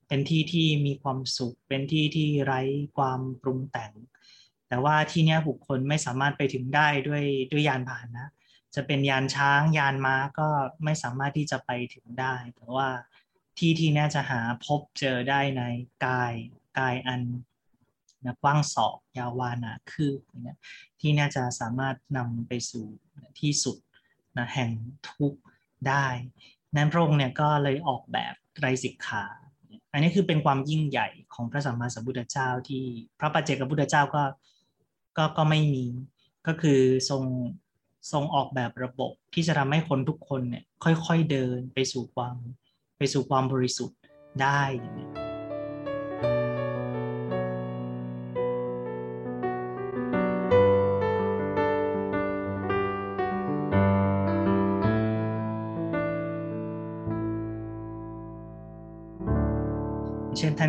[0.07, 2.61] เป็นที่ที่มีความสุข เป็นที่ที่ไร้
[2.97, 3.91] ความปรุงแต่ง
[4.67, 8.27] แต่ว่าที่นี้บุคคลไม่สามารถไปถึงได้ด้วยด้วยยานพาหนะ
[8.75, 10.47] จะเป็นยานช้างยานม้าก็
[10.83, 12.89] ไม่สามารถที่จะไปถึงได้ แต่ว่า
[13.57, 15.63] ที่ที่น่าจะหาพบเจอได้ใน
[16.05, 16.33] กาย
[16.79, 17.21] กายอัน
[18.27, 20.13] นะกว้างศอกยาววานาคือ
[20.43, 20.57] เนี่ย
[20.99, 22.85] ที่น่าจะสามารถนำไปสู่
[23.39, 23.77] ที่สุด
[24.37, 24.71] นะแห่ง
[25.09, 25.41] ทุกข์
[25.87, 26.07] ได้
[26.75, 29.25] นั้นพระองค์เนี่ยก็เลยออกแบบไตรสิกขา
[29.91, 32.83] อันนี้คือเป็นความยิ่งใหญ่ของพระสัมมาสัมพุทธเจ้าที่
[33.19, 34.23] พระปัจเจกพุทธเจ้าก็
[35.17, 35.85] ก็ก็ไม่มี
[36.47, 37.23] ก็คือทรง
[38.11, 42.35] ทรงออกแบบระบบที่จะทำให้คนทุกคนเนี่ยค่อยๆเดินไปสู่ความ
[42.97, 43.99] ไปสู่ความบริสุทธิ์
[44.41, 45.26] ได้อย่างนี้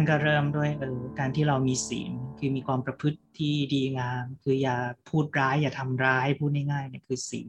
[0.09, 4.77] ก็เริ่มด้วยเออการที่เรามีศีลคือมีความประพฤติที่ดีงาม คืออย่า
[5.09, 7.49] พูดร้าย อย่าทำร้ายพูดง่ายๆเนี่ยคือศีล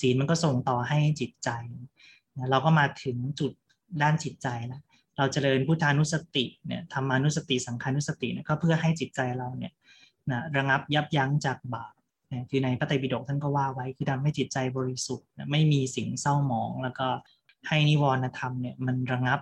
[0.00, 1.50] ศีลมันก็ส่งต่อให้จิตใจ
[2.50, 3.52] เราก็มาถึงจุด
[4.02, 4.82] ด้านจิตใจแล้ว
[5.16, 9.72] เราจเจริญพุทธานุสติเนี่ยธรรมานุสติสังขานุสติเนี่ยก็เพื่อให้จิตใจเราเนี่ย
[10.30, 11.92] นะระงับยับยั้งจากบาป
[12.50, 17.08] คือในพระไตรปิฎกท่านก็ว่าไว้คือทำให้จิตใจบริสุทธิ์ไม่มีสิ่งเศร้าหมอง แล้วก็
[17.68, 19.40] ให้นิวรณธรรมเนี่ยมันระงับ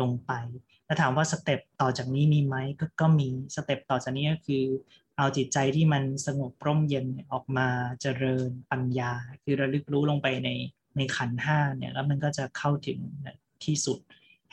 [0.00, 0.32] ลงไป
[0.90, 4.64] แล้วถามว่าสเต็ปต่อจากนี้มีไหมก็ก็มีสเต็ปต่อจากนี้ก็คือ
[5.16, 7.68] เอาจิตใจที่มันสงบร่มเย็นออกมา
[8.00, 10.50] เจริญปัญญา คือระลึกรู้ลงไปใน
[10.96, 12.98] ในขันห้าเนี่ยแล้วมันก็จะเข้าถึง
[13.64, 13.98] ที่สุด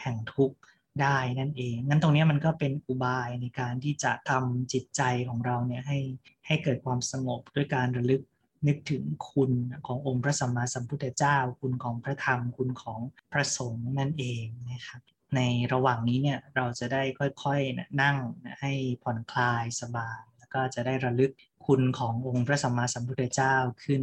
[0.02, 0.58] แห่งทุกข์
[1.02, 6.00] ได้นั่นเอง งั้นตรงนี้มันก็เป็นอุบายในการที่จะทำจิตใจของเราเนี่ยให้
[6.47, 8.21] ให้เกิดความสงบด้วยการระลึก
[8.67, 9.52] นึกถึงคุณ
[9.86, 13.00] ขององค์พระสัมมาสัมพุทธเจ้า คุณของพระธรรม คุณของ
[13.32, 15.02] พระสงฆ์นั่นเองนะครับ
[15.36, 15.42] ใน
[15.74, 17.04] ระหว่างนี้เนี่ยเราจะได้
[17.44, 18.18] ค่อยๆนั่ง
[18.62, 18.72] ให้
[19.04, 21.32] ผ่อนคลายสบายแล้วก็จะได้ระลึก
[21.66, 24.02] คุณขององค์พระสัมมาสัมพุทธเจ้าขึ้น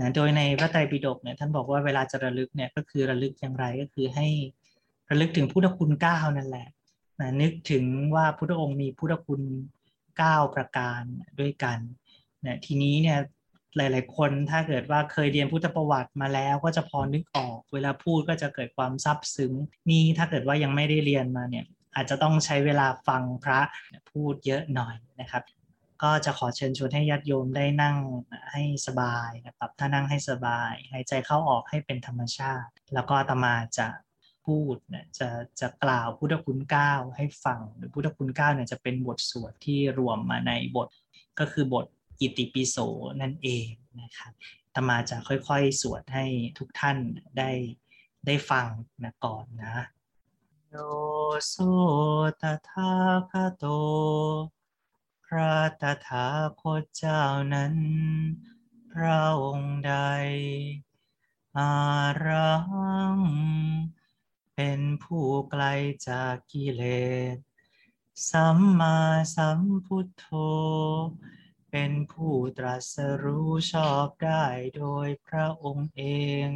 [0.00, 4.28] นะโดยในพระไตรปิฎกเนี่ยท่านบอกว่าเวลาจะระลึกเนี่ยก็คือระลึกอย่างไรก็คือให้
[5.10, 6.68] ระลึกถึงพุทธคุณเก้านั่นแหละ
[7.20, 9.42] นะนึกถึงว่าพุทธองค์มีพุทธคุณ
[10.18, 11.02] เก้าประการ
[11.40, 11.78] ด้วยกัน
[12.46, 13.18] นะทีนี้เนี่ย
[13.76, 19.52] หลาย ๆ คนถ้าเกิดว่าเคยเรียนพุทธประวัติมาแล้วก็จะพอนึกออก เวลาพูดก็จะเกิดความซับซึ้ง
[19.90, 23.60] นี่ถ้าเกิดว่ายังไม่ได้เรียนมาเนี่ยอาจจะต้องใช้เวลาฟังพระ
[24.10, 25.42] พูดเยอะหน่อยนะครับ
[26.02, 27.96] ก็จะขอเชิญชวนให้ญาติโยมได้นั่ง
[28.52, 33.88] ให้สบายนะครับถ้านั่งให้สบายหายใจเข้าออกให้เป็นธรรมชาติ แล้วก็ตมาจะ
[34.46, 35.28] พูดเนี่ยจะ
[35.60, 40.88] จะกล่าวพุทธคุณเก้าให้ฟังหรือพุทธคุณเก้าเนี่ยจะเป็นบทสวดที่รวมมาในบท
[41.38, 41.86] ก็คือบท
[42.20, 42.76] อิติปิโส
[43.20, 43.68] นั่นเอง
[44.00, 44.32] นะครับ
[44.74, 46.26] ตมาจะค่อยๆ สวดให้
[46.58, 46.98] ทุกท่าน
[47.38, 47.50] ได้
[48.26, 48.68] ได้ฟัง
[49.04, 49.74] นะก่อนนะ
[50.68, 50.74] โย
[51.48, 51.54] โส
[52.42, 52.92] ตถา
[53.30, 53.64] คโต
[55.24, 56.26] พระตถา
[56.60, 57.22] คตเจ้า
[57.54, 57.74] นั้น
[58.92, 59.94] พระองค์ใด
[61.58, 61.72] อา
[62.26, 62.54] รั
[63.14, 63.16] ง
[64.54, 65.64] เป็นผู้ไกล
[66.08, 66.82] จากกิเล
[67.34, 67.36] ส
[68.30, 68.98] สัมมา
[69.34, 70.24] สัมพุทโธ
[71.70, 74.44] เป็นผู้ตรัสรู้ชอบได้
[74.76, 76.04] โดยพระองค์เอ
[76.46, 76.48] ง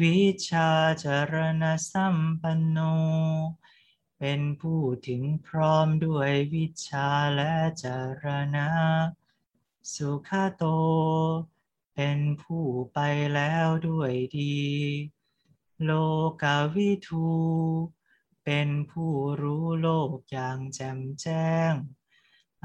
[0.00, 0.70] วิชา
[1.04, 2.78] จรณสัมปันโน
[4.18, 7.84] เป็นผู้ถึงพร้อมด้วยวิชาและจ
[8.22, 8.24] ร
[8.56, 8.68] ณะ
[9.94, 10.64] สุขโต
[11.94, 12.98] เป็นผู้ไป
[13.34, 14.58] แล้วด้วยดี
[15.84, 15.90] โล
[16.42, 17.30] กาวิทู
[18.44, 21.72] เป็นผู้รู้โลกอย่างแจ่มแจ้ง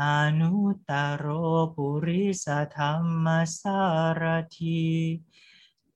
[0.03, 0.05] อ
[0.39, 1.25] นุตตรโร
[1.75, 2.93] ปุริสธรร
[3.25, 3.27] ม
[3.59, 3.81] สา
[4.21, 4.23] ร
[4.59, 4.85] ที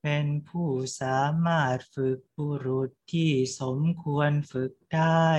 [0.02, 5.30] เป็นผู้สามารถฝึกบุรุษที่สมควรฝึกได้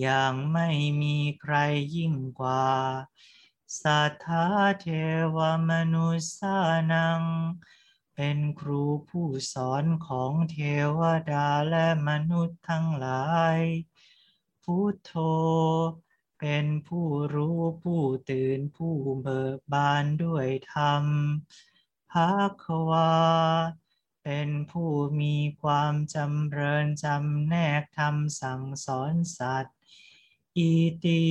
[0.00, 0.68] อย่างไม่
[1.02, 1.54] มีใคร
[1.96, 2.68] ยิ่งกว่า
[3.80, 4.46] สัทธา
[4.80, 4.86] เท
[5.36, 5.38] ว
[5.70, 6.58] มนุษสา
[6.92, 7.22] นัง
[8.14, 10.58] เป็นครูผู้สอนของเท
[10.98, 11.00] ว
[11.32, 13.24] ดาและมนุษย์ทั้งหลา
[13.56, 13.58] ย
[14.62, 15.12] พุทโธ
[16.40, 21.04] เป็นผู้รู้ผู้ตื่นผู้เบิกบานด้วยธรรม
[22.12, 22.32] ภา
[22.64, 23.12] ควา
[24.24, 29.76] เป็นผู้มีความจำเริญจำแนกธรรมสั่งสอนสัตว์
[30.56, 30.72] อี
[31.04, 31.22] ตี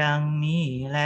[0.00, 0.98] ดังนี้แล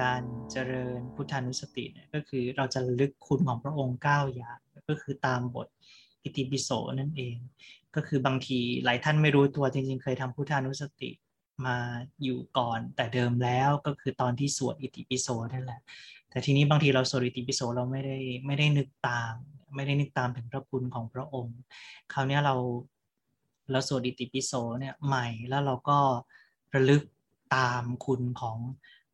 [0.00, 4.58] การเจริญพุทธานุสติเนี่ยก็คือเราจะลึกคุณของพระองค์9อย่าง
[4.88, 5.68] ก็คือตามบท
[6.22, 7.36] อิติปิโสนั่นเอง
[7.94, 11.10] ก็คือบางทีหลายท่านไม่รู้ตัวจริงๆ เคยทำพุทธานุสติ
[11.66, 11.76] มา
[12.22, 15.80] อยู่ก่อน แต่เดิมแล้วก็คือตอนที่สวดอิติปิโสนั่นแหละ
[16.30, 19.34] แต่ทีนี้บางทีเราสวดอิติปิโสเราไม่ได้ไม่ได้นึกตาม
[19.74, 21.58] ไม่ได้นึกตามถึงพระคุณของพระองค์
[22.12, 22.54] คราวนี้เรา
[23.70, 25.98] เราสวดอิติปิโสเนี่ยใหม่แล้วเราก็
[26.74, 27.02] ระลึก
[27.56, 28.58] ตามคุณของ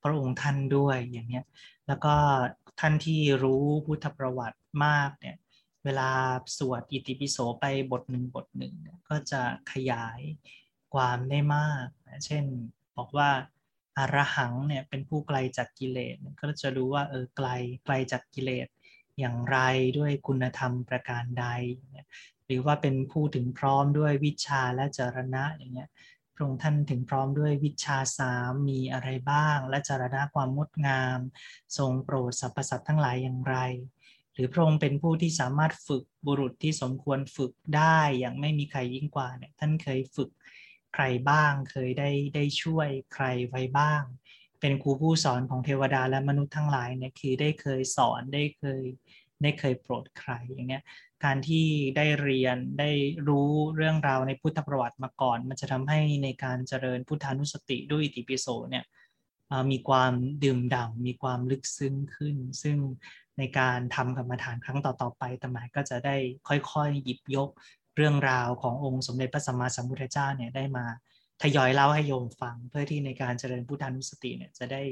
[0.04, 1.44] พระองค์ท่านด้วยอย่างเนี้ย
[1.86, 2.14] แล้วก็
[2.80, 5.36] ท่านที่รู้พุทธประวัติมากเนี่ย
[5.84, 6.10] เวลา
[6.58, 8.74] สวดอิติปิโสไปบทหนึ่งบทหนึ่ง
[9.08, 10.20] ก็จะขยาย
[10.94, 11.86] ความได้มาก
[12.26, 12.44] เช่น
[12.96, 13.30] บอกว่า
[13.98, 17.48] อารหังเนี่ยเป็นผู้ไกลจากกิเลสก็จะรู้ว่าเออไกล
[17.84, 18.66] ไกลจากกิเลส
[19.18, 19.58] อย่างไร
[19.98, 21.46] ด้วยคุณธรรมประการใด
[22.46, 25.88] หรือว่าเป็นผู้ถึงพร้อมด้วยวิชาและจรณะอย่างเงี้ย
[26.35, 31.18] พระองค์ท่านถึงพร้อมด้วยวิชาสามมีอะไรบ้าง และจารณะความงดงาม
[31.79, 33.57] ทรงโปรดสรรพสัตว์ทั้งหลายอย่างไร
[34.35, 40.31] หรือพระองค์เป็นผู้ที่สามารถฝึกบุรุษที่สมควรฝึกได้อย่างไม่มีใครยิ่งกว่าเนี่ยท่านเคยฝึก
[40.94, 44.03] ใครบ้างเคยได้ได้ช่วยใครไว้บ้าง
[44.61, 48.83] เป็นครูผู้สอนของเทวดาและมนุษย์ทั้งหลายเนี่ยคือได้เคยสอนได้เคย
[49.42, 50.85] ได้เคยโปรดใครอย่างเงี้ย
[51.24, 52.90] การที่ได้เรียนได้
[53.29, 58.85] รู้เรื่องราวในพุทธประวัติมาก่อน มันจะทำให้ในการเจริญพุทธานุสติด้วยอิติปิโสเนี่ย
[59.70, 60.12] มีความ
[60.44, 62.77] ดื่มด่ำมีความลึกซึ้งขึ้น ซึ่ง
[63.38, 66.16] ในการทำกรรมฐานครั้งต่อๆไปตมาก็จะได้
[66.48, 67.50] ค่อยๆ หยิบยก
[67.96, 70.85] เรื่องราวขององค์สมเด็จพระสัมมาสัมพุทธเจ้าเนี่ยได้มา
[71.42, 74.83] ทยอยเล่าให้โยมฟัง เพื่อที่ในการเจริญพุทธานุสติเนี่ยจะได้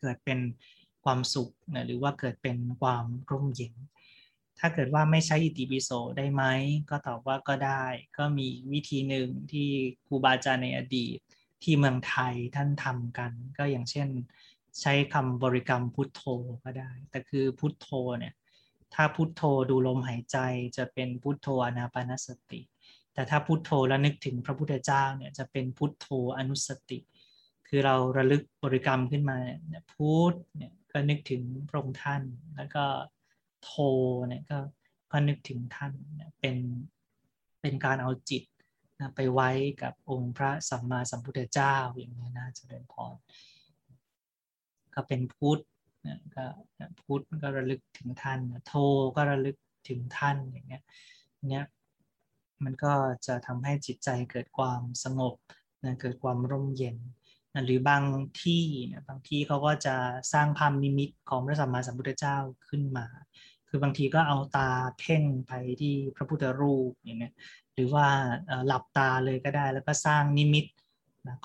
[0.00, 0.38] เกิดเป็น
[1.04, 3.74] ความสุขนะหรือว่าเกิดเป็นความร่มเย็น
[4.60, 6.44] ถ้าเกิดว่าไม่ใช้อิติปิโสได้ไหม
[6.90, 7.84] ก็ตอบว่าก็ได้
[8.18, 9.68] ก็มีวิธีหนึ่งที่
[10.06, 11.16] ครูบาอาจารย์ในอดีต
[11.62, 14.08] ที่เมืองไทยท่านทำกัน ก็อย่างเช่น
[14.80, 16.22] ใช้คำบริกรรมพุทโธ
[16.64, 18.34] ก็ได้ แต่คือพุทโธเนี่ย
[18.94, 20.38] ถ้าพุทโธดูลมหายใจ
[20.76, 22.60] จะเป็นพุทโธอนาปานสติ
[23.14, 26.06] แต่ถ้าพุทโธแล้วนึกถึงพระพุทธเจ้าเนี่ยจะเป็นพุทโธ
[26.38, 26.98] อนุสติ
[27.68, 29.36] คือเราระลึกบริกรรมขึ้นมา
[29.68, 32.22] เนี่ยพุทเนี่ยก็นึกถึงพระองค์ท่าน
[32.56, 32.84] แล้วก็
[33.62, 33.72] โท
[34.28, 34.58] เนี่ยก็
[35.12, 35.92] ก็นึกถึงท่าน
[36.40, 36.56] เป็น
[37.60, 38.42] เป็นการเอาจิต
[39.00, 39.50] นะไปไว้
[39.82, 43.14] กับองค์พระสัมมาสัมพุทธเจ้าอย่างนี้นะเจริญพร
[44.94, 45.60] ก็เป็นพุทธ
[46.06, 46.44] นะก็
[47.02, 48.74] พุทธก็ระลึกถึงท่านโท
[49.16, 49.56] ก็ระลึก
[49.88, 50.82] ถึงท่านอย่างเงี้ย
[51.50, 51.64] เนี้ย
[52.64, 52.92] มันก็
[53.26, 55.34] จะทำให้จิตใจเกิดความสงบ
[55.84, 56.96] นะเกิดความร่มเย็น
[57.64, 58.04] หรือบาง
[58.42, 59.96] ที่นะบางที่เขาก็จะ
[60.32, 62.36] สร้างภาพนิมิตของพระสัมมาสัมพุทธเจ้า
[62.68, 63.06] ขึ้นมา
[63.68, 67.34] คือบางทีก็เอาตาเพ่งไปที่พระพุทธรูปอย่างเงี้ย
[67.74, 68.06] หรือว่า
[68.66, 70.66] หลับตาเลยก็ได้แล้วก็สร้างนิมิต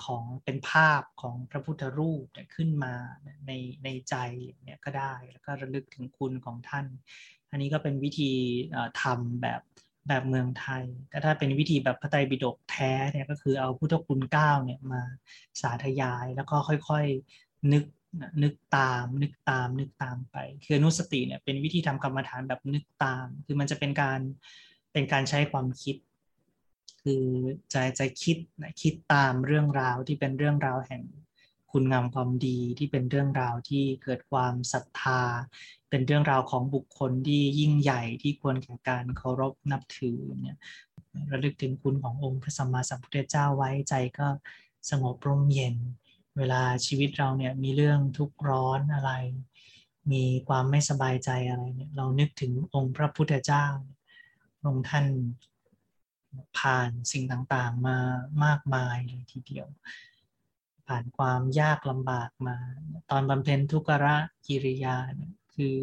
[0.04, 2.24] ของเป็นภาพของพระพุทธรูป
[2.54, 2.94] ขึ้นมา
[3.46, 3.52] ใน
[3.84, 4.16] ในใจ
[4.64, 6.86] เนี่ยก็ได้แล้วก็ระลึกถึงคุณของท่าน
[7.50, 8.32] อันนี้ก็เป็นวิธี
[9.02, 9.60] ทำแบบ
[10.08, 15.02] แบบเมืองไทย แต่ถ้าเป็นวิธีแบบพระไตรปิฎกแท้เนี่ยก็คือเอาพุทธคุณเก้าเนี่ยมา
[15.60, 17.84] สาธยายแล้วก็ค่อยๆนึก
[18.42, 20.36] นึกตาม นึกตาม นึกตามไป
[20.66, 24.20] คือนุสติเนี่ยเป็นวิธีทำกรรมฐานแบบนึกตาม คือมันจะเป็นการ
[24.92, 25.96] เป็นการใช้ความคิด
[27.02, 27.24] คือ
[27.70, 31.02] ใจใจคิดนะคิดตามเรื่องราวที่เป็นเรื่องราวแห่ง
[31.76, 35.20] คุณงามความดีที่เป็นเรื่องราวที่เกิดความศรัทธา
[35.90, 40.58] เป็นเรื่องราวของบุคคลที่ยิ่งใหญ่ที่ควรแก่การเคารพนับถือเนี่ย
[41.30, 44.28] ระลึกถึงคุณขององค์พระสัมมาสัมพุทธเจ้าไว้ใจก็
[44.90, 45.76] สงบร่มเย็น
[46.38, 49.12] เวลาชีวิตเราเนี่ยมีเรื่องทุกข์ร้อนอะไร
[50.12, 53.66] มีความไม่สบายใจอะไรเนี่ยเรานึกถึงองค์พระพุทธเจ้า
[54.66, 55.06] องค์ท่าน
[56.58, 57.98] ผ่านสิ่งต่างๆมา
[58.44, 59.68] มากมายเลยทีเดียว
[60.86, 62.56] ผ่านความยากลำบากมา
[63.10, 64.16] ตอนบำเพ็ญทุกระ
[64.46, 64.96] กิริยา
[65.54, 65.78] คือ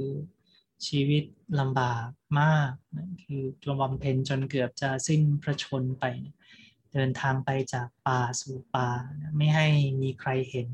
[0.88, 1.24] ชีวิต
[1.60, 2.08] ลำบาก
[2.40, 2.72] มาก
[3.24, 6.06] คือตัวบำเพ็ญจนเกือบจะสิ้นพระชนไป
[6.94, 8.90] เดินทางไปจากป่าสู่ป่า
[9.38, 9.68] ไม่ให้
[10.02, 10.70] มีใครเห็น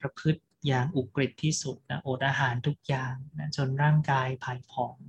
[0.00, 5.00] ประพฤติอย่างอุกฤษที่สุดนะอดอาหารทุกอย่างนะจนร่างกายผายผอม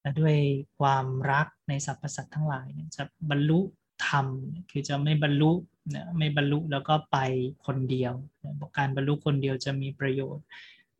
[0.00, 0.36] และด้วย
[0.78, 3.60] ความรักในสรรพสัตว์ทั้งหลายจะบรรลุ
[4.06, 4.26] ธรรม
[4.70, 5.52] คือจะไม่บรรลุ
[5.94, 7.18] นะไม่บรรลุแล้วก็ไป
[7.66, 8.14] คนเดียว
[8.78, 10.46] การบรรลุคนเดียวจะมีประโยชน์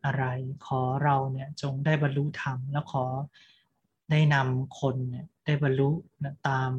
[0.05, 0.25] อะไร
[0.67, 3.05] ขอเราเนี่ยจงได้บรรลุธรรม แล้วขอ
[4.11, 5.91] ได้นำคนเนี่ยได้บรรลุ
[6.25, 6.71] นะตาม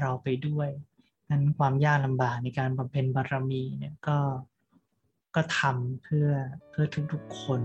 [0.00, 0.68] เราไปด้วย
[1.30, 4.18] นั้นความยากลำบากในการบำเพ็ญบารมีเนี่ยก็
[5.34, 6.28] ก็ทำเพื่อ
[6.70, 7.60] เพื่อทุกๆคน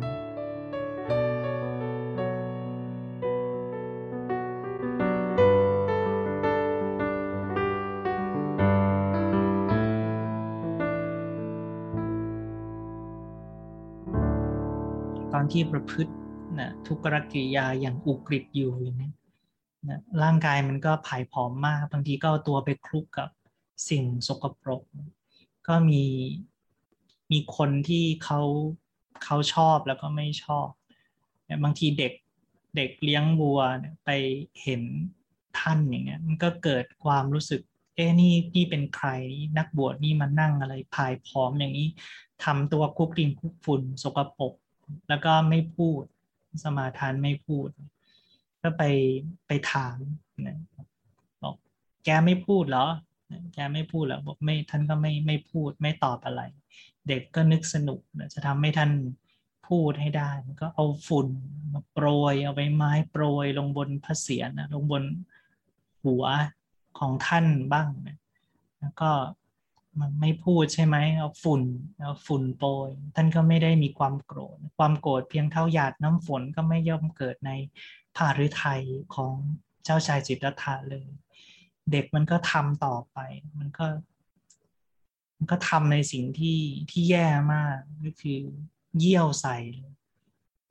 [15.37, 16.13] อนที่ประพฤติ
[16.59, 19.11] นะทุกรกิริยาอย่างอุกฤษอยู่อย่างนี้
[19.89, 23.29] นะร่างกายมันก็ผายผอมมาก บางทีก็ตัวไปคลุกกับ
[23.89, 24.81] สิ่งสกปรก
[25.67, 26.03] ก็มี
[27.31, 28.41] มีคนที่เขา
[29.23, 30.67] เขาชอบแล้วก็ไม่ชอบ
[31.63, 32.13] บางทีเด็ก
[32.75, 33.59] เด็กเลี้ยงวัว
[34.05, 34.09] ไป
[34.61, 34.83] เห็น
[35.59, 37.61] ท่านอย่างเงี้ยมันก็เกิดความรู้สึก
[37.95, 39.09] เอ้นี่นี่เป็นใคร
[39.57, 41.87] นักบวชนี่มานั่งอะไรพายพร้อมอย่างนี้
[42.43, 44.53] ทำตัวคุกดินคุกฝุ่นสกปรก
[45.09, 46.03] แล้วก็ไม่พูด
[46.63, 47.69] สมาทานไม่พูด
[48.61, 48.83] ก็ไป
[49.47, 49.97] ไปถาม
[50.47, 50.57] นะ
[51.43, 51.55] บอก
[52.05, 52.87] แกไม่พูดเหรอ
[53.53, 56.41] แกไม่พูดเหรอบอกไม่ท่านก็ไม่ไม่พูดไม่ตอบอะไร
[57.07, 57.99] เด็กก็นึกสนุก
[58.33, 58.91] จะทำให้ท่าน
[59.67, 61.27] พูดให้ได้ก็เอาฝุ่น
[61.73, 65.03] มาโปรย เอาใบไม้โปรยลงบนพระเศียรนะลงบน
[66.03, 66.25] หัว
[66.99, 68.17] ของท่านบ้างนะ
[68.79, 69.11] แล้วก็
[70.01, 71.63] มันไม่พูดใช่ไหมเอาฝุ่น
[72.01, 77.51] เอาฝุ่นโปรยท่านก็ไม่ได้มีความโกรธ ความโกรธเพียงเท่าหยาดน้ำฝนก็ไม่ย่อมเกิดใน
[78.15, 78.81] ภาฤทัย
[79.15, 79.33] ของ
[79.83, 81.07] เจ้าชายจิตรธาเลย
[81.91, 83.17] เด็กมันก็ทำต่อไป
[83.59, 83.85] มันก็
[85.37, 86.59] มันก็ทำในสิ่งที่
[86.91, 88.41] ที่แย่มากก็คือ
[88.99, 89.57] เยี่ยวใส่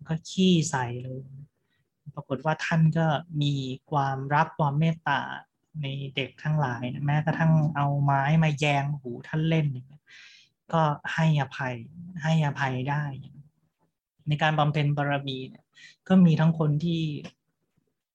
[0.08, 1.24] ก็ขี้ใส่เลย
[2.14, 3.06] ปรากฏว่าท่านก็
[3.42, 3.54] มี
[3.90, 5.20] ความรักความเมตตา
[5.80, 9.66] ในเด็กทั้งหลาย แม้กระทั่งเอาไม้มาแยงหูท่านเล่น
[10.72, 10.82] ก็
[11.14, 11.76] ให้อภัย
[12.22, 13.04] ให้อภัยได้
[14.28, 15.38] ในการบำเพ็ญบารมี
[16.08, 17.02] ก็มีทั้งคนที่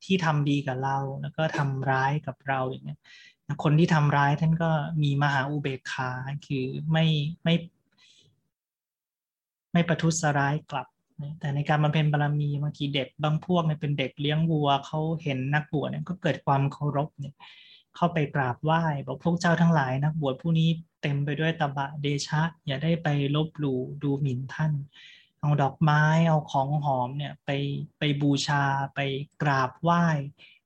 [0.04, 3.00] ที่ทำดีกับเรา แล้วก็ทำร้ายกับเราอย่างเงี้ย
[3.64, 4.70] คนที่ทำร้ายท่านก็
[5.04, 6.12] มีมหาอุเบกขา
[6.48, 7.06] คือไม่
[7.44, 7.56] ไม่
[9.74, 10.88] ไม่ประทุษร้ายกลับ
[11.40, 17.34] แต่ในการบำเพ็ญบารมีบางทีเด็กบางพวกเนี่ยเป็นเด็กเลี้ยงวัวเขาเห็นนักบวชเนี่ยก็เกิดความเคารพเนี่ย
[17.96, 20.70] เข้าไปกราบไหว้บอกพวกเจ้าทั้งหลายนักบวชผู้นี้
[21.02, 24.74] เต็มไปด้วยตบะเดชะ อย่าได้ไปลบหลู่ดูหมิ่นท่าน
[25.40, 27.50] เอาดอกไม้เอาของหอมเนี่ยไป
[28.00, 28.64] ไปบูชา
[28.96, 29.00] ไป
[29.42, 30.06] กราบไหว้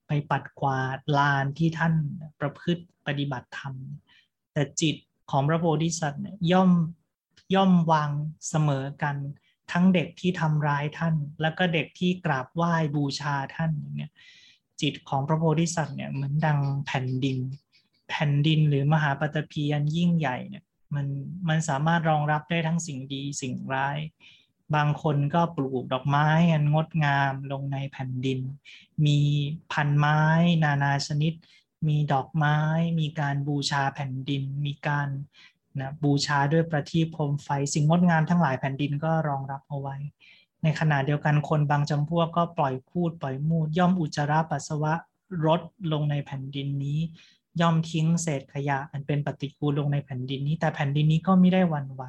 [0.06, 1.94] ไปปัดกวาดลานที่ท่าน
[2.40, 3.74] ประพฤติปฏิบัติธรรม
[4.52, 4.96] แต่จิต
[5.30, 6.70] ของพระโพธิสัตว์เนี่ยย่อม
[7.54, 8.10] ย่อมวาง
[8.48, 9.16] เสมอกัน
[9.72, 14.12] ทั้งเด็กที่ทำร้ายท่าน แล้วก็เด็กที่กราบไหว้บูชาท่านเงี้ย
[14.80, 17.38] จิตของพระโพธิสัตว์เนี่ยเหมือนดังแผ่นดิน
[18.08, 21.06] แผ่นดินหรือมหาปฐพีอันยิ่งใหญ่เนี่ยมัน
[21.48, 23.98] มันสามารถรองรับได้ทั้งสิ่งดีสิ่งร้าย
[24.74, 28.40] บางคนก็ปลูกดอกไม้อันงดงามลงในแผ่นดิน
[29.06, 29.18] มี
[29.72, 30.20] พันไม้
[30.64, 31.32] นานาชนิด
[31.88, 32.56] มีดอกไม้
[33.00, 35.08] มีการบูชาแผ่นดิน มีการ
[35.80, 39.96] นะบูชาด้วยประทีปโคมไฟ สิ่งงดงามทั้งหลายแผ่นดินก็รองรับเอาไว้
[40.62, 44.94] ในขณะเดียวกันคนบางจำพวกก็ปล่อยพูดปล่อยมูด ย่อมอุจจาระปัสสาวะ
[45.46, 45.60] รด
[45.92, 47.00] ลงในแผ่นดินนี้
[47.60, 52.02] ย่อมทิ้งเศษขยะ อันเป็นปฏิกูลลงในแผ่นดินนี้ แต่แผ่นดินนี้ก็ไม่ได้วันไหว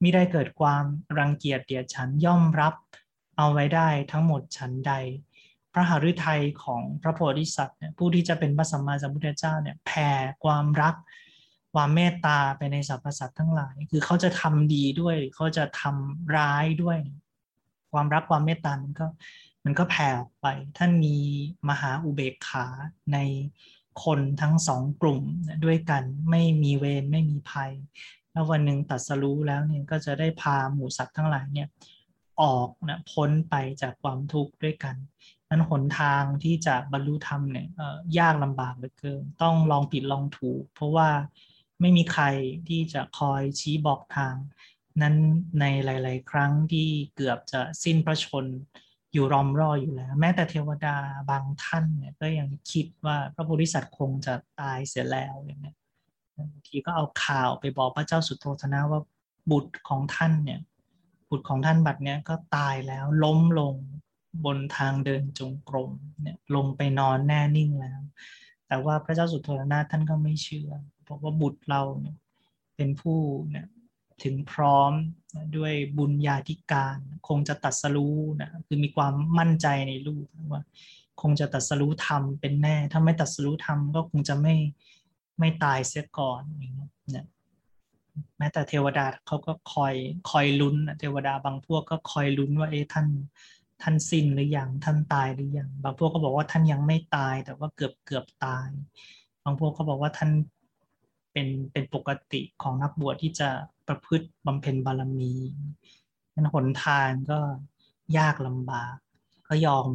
[0.00, 0.84] ไม่ได้เกิดความ
[1.18, 2.74] รังเกียจเดียดฉันย่อมรับ
[3.36, 4.92] เอาไว้ได้ทั้งหมดฉันใด
[5.72, 10.10] พระหฤทัยของพระโพธิสัตว์ผู้ที่จะเป็นพระสัมมาสัมพุทธเจ้าเนี่ยแผ่
[10.44, 10.94] ความรัก
[11.72, 16.98] ความเมตตาไปในสรรพสัตว์ทั้งหลาย คือเขาจะทำดีด้วยเขาจะทำร้ายด้วย
[17.92, 19.06] ความรักความเมตตามันก็
[19.64, 20.46] มันก็แผ่ออกไป
[20.78, 21.16] ท่านมี
[21.68, 22.66] มหาอุเบกขา
[23.12, 23.18] ใน
[24.04, 25.22] คนทั้งสองกลุ่ม
[25.64, 27.72] ด้วยกันไม่มีเวรไม่มีภัย
[28.32, 31.68] แล้ววันหนึ่งตัดสรู้แล้วเนี่ยก็จะได้พาหมู่สัตว์ทั้งหลายเนี่ย
[32.42, 34.96] ออกนะพ้นไปจากความทุกข์ด้วยกัน
[35.48, 37.68] นั้นหนทางที่จะบรรลุธรรมเนี่ย
[38.18, 41.08] ยากลำบากเหลือเกิน ต้องลองผิดลองถูก เพราะว่า
[41.82, 42.24] ไม่มีใคร
[42.68, 44.34] ที่จะคอยชี้บอกทาง
[45.02, 45.16] นั้น
[45.60, 48.46] ในหลาย ๆ ครั้งที่เกือบจะสิ้นพระชน
[49.12, 50.96] อยู่รอมรออยู่แล้ว แม้แต่เทวดา
[51.30, 55.74] บางท่านเนี่ยก็ยังคิดว่าพระโพธิสัตว์คงจะตายเสียแล้วอย่างนี้
[56.36, 59.00] บางทีก็เอาข่าวไปบอกพระเจ้าสุโธธนะว่า
[59.50, 60.60] บุตรของท่านเนี่ย
[61.30, 63.74] บุตรของท่านบัดเนี้ยก็ตายแล้วล้มลง
[64.44, 65.90] บนทางเดินจงกรม
[66.22, 68.00] เนี่ยลงไปนอนแน่นิ่งแล้ว
[68.68, 70.70] แต่ว่าพระเจ้าสุโธธนะท่านก็ไม่เชื่อ
[71.08, 71.82] ราะว่าบุตรเรา
[72.76, 73.20] เป็นผู้
[73.54, 73.66] นี่ย
[74.24, 74.92] ถึงพร้อม
[75.34, 80.62] นะด้วยบุญญาธิการ คงจะตัดสรู้นะคือมีความมั่นใจในลูกว่า
[81.22, 84.54] คงจะตัดสรู้ธรรมเป็นแน่ ถ้าไม่ตัดสรู้ธรรมก็คงจะไม่
[85.38, 87.26] ไม่ตายเสียก่อนอย่างเงี้ยนะ
[88.38, 89.94] แม้แต่เทวดาเขาก็คอย
[90.30, 93.06] คอยลุ้นเทวดาบางพวกก็คอยลุ้นว่าเอ๊ะท่าน
[93.82, 98.68] ท่านสิ้นหรือยังท่านตายหรือยังบางพวกก็บอกว่าท่านยังไม่ตายแต่ว่าเกือบเกือบตาย
[99.44, 100.30] บางพวกก็บอกว่าท่าน
[101.32, 103.48] เป็นเป็นปกติของนักบวชที่จะ
[103.88, 105.34] ประพฤติบำเพ็ญบารมี
[106.34, 107.40] นั้นหนทางก็
[108.18, 108.96] ยากลำบาก
[109.48, 109.86] ก็ยอม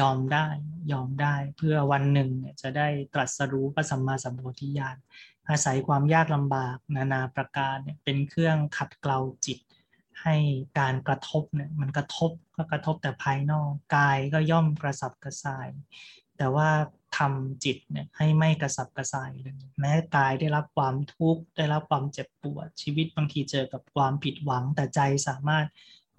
[0.00, 0.46] ยอมได้
[0.92, 2.30] ยอมได้เพื่อวันหนึ่ง
[2.62, 4.96] จะได้ตรัสรู้พระสัมมาสัมโพธิญาณ
[5.48, 9.58] อาศัยความยากลำบากนานาประการเนี่ยเป็นเครื่องขัดเกลาจิต
[10.22, 10.36] ให้
[10.78, 15.68] การกระทบเนี่ยมันกระทบก็กระทบแต่ภายนอกกายก็ย่อมกระสับกระส่าย
[16.36, 16.68] แต่ว่า
[17.18, 25.66] ทำจิตเนี่ยให้ไม่กระสับกระส่ายเลยแม้กายได้รับความทุกข์ได้รับความเจ็บปวด ชีวิตบางทีเจอกับความผิดหวัง แต่ใจสามารถ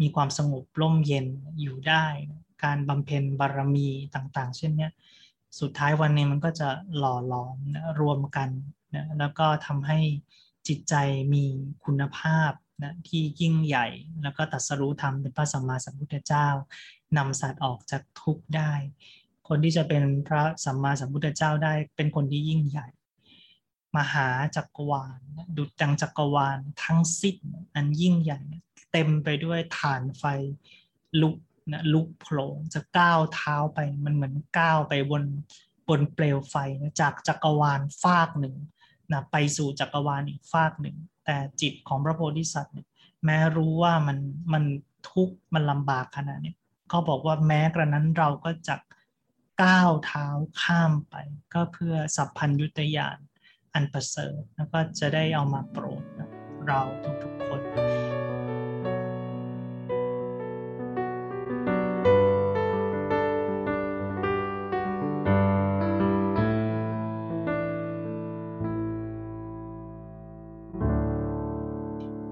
[0.02, 1.28] มีความสงบร่มเย็น
[1.62, 2.06] อยู่ได้
[2.64, 4.90] การบำเพ็ญบารมีต่าง ๆ เช่นนี้
[5.60, 8.50] สุดท้ายวันนี้มันก็จะหล่อหลอมนะรวมกัน
[8.96, 10.00] นะแล้วก็ทำให้
[10.68, 10.96] จิตใจ
[11.34, 11.46] มี
[11.86, 12.52] คุณภาพ
[12.84, 13.88] นะที่ยิ่งใหญ่
[14.24, 16.48] แล้วก็ตัดสรู้ธรรมเป็นพระสัมมาสัมพุทธเจ้า
[17.18, 18.74] นำสัตว์ออกจากทุกข์ได้
[19.48, 22.88] คนที่จะเป็นพระสัมมาสัมพุทธเจ้าได้เป็นคนที่ยิ่งใหญ่
[23.98, 25.20] มหาจักรวาล
[25.58, 27.38] ดุจดังจักรวาลทั้งสิ้น
[27.76, 28.42] อันยิ่งใหญ่
[28.92, 30.24] เต็มไปด้วยฐานไฟ
[31.22, 31.38] ลุก
[31.72, 35.24] นะลุกโผล่จะก้าวเท้าไปมันเหมือนก้าวไปบน
[35.90, 38.56] บนเปลวไฟนะจากจักรวาลฟากหนึ่ง
[39.12, 42.88] นะไปสู่จักรวาลอีกฝากหนึ่ง แต่จิตของพระโพธิสัตว์เนี่ย
[43.26, 44.18] แม้รู้ว่ามัน
[44.54, 44.64] มัน
[45.12, 46.54] ทุกข์มันลำบากขนาดนี้
[46.90, 48.76] เขาบอกว่าแม้กระนั้นเราก็จะ
[49.62, 50.28] ก้าวเท้า
[50.62, 51.16] ข้ามไป
[51.54, 53.18] ก็เพื่อสัพพัญยุตยาน
[53.74, 56.04] อันประเสริฐแล้วก็จะได้เอามาโปรด
[56.66, 56.82] เรา
[57.24, 57.62] ทุกๆคน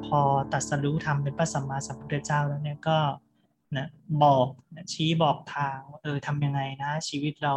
[0.05, 2.97] พอตัดสรู้ทำเป็นพระสัมมาสัมพุทธเจ้าแล้วเนี่ยก็
[3.77, 3.87] นะ
[4.23, 4.47] บอก
[4.93, 7.55] ชี้บอกทางเออทำยังไงนะ ชีวิตเรา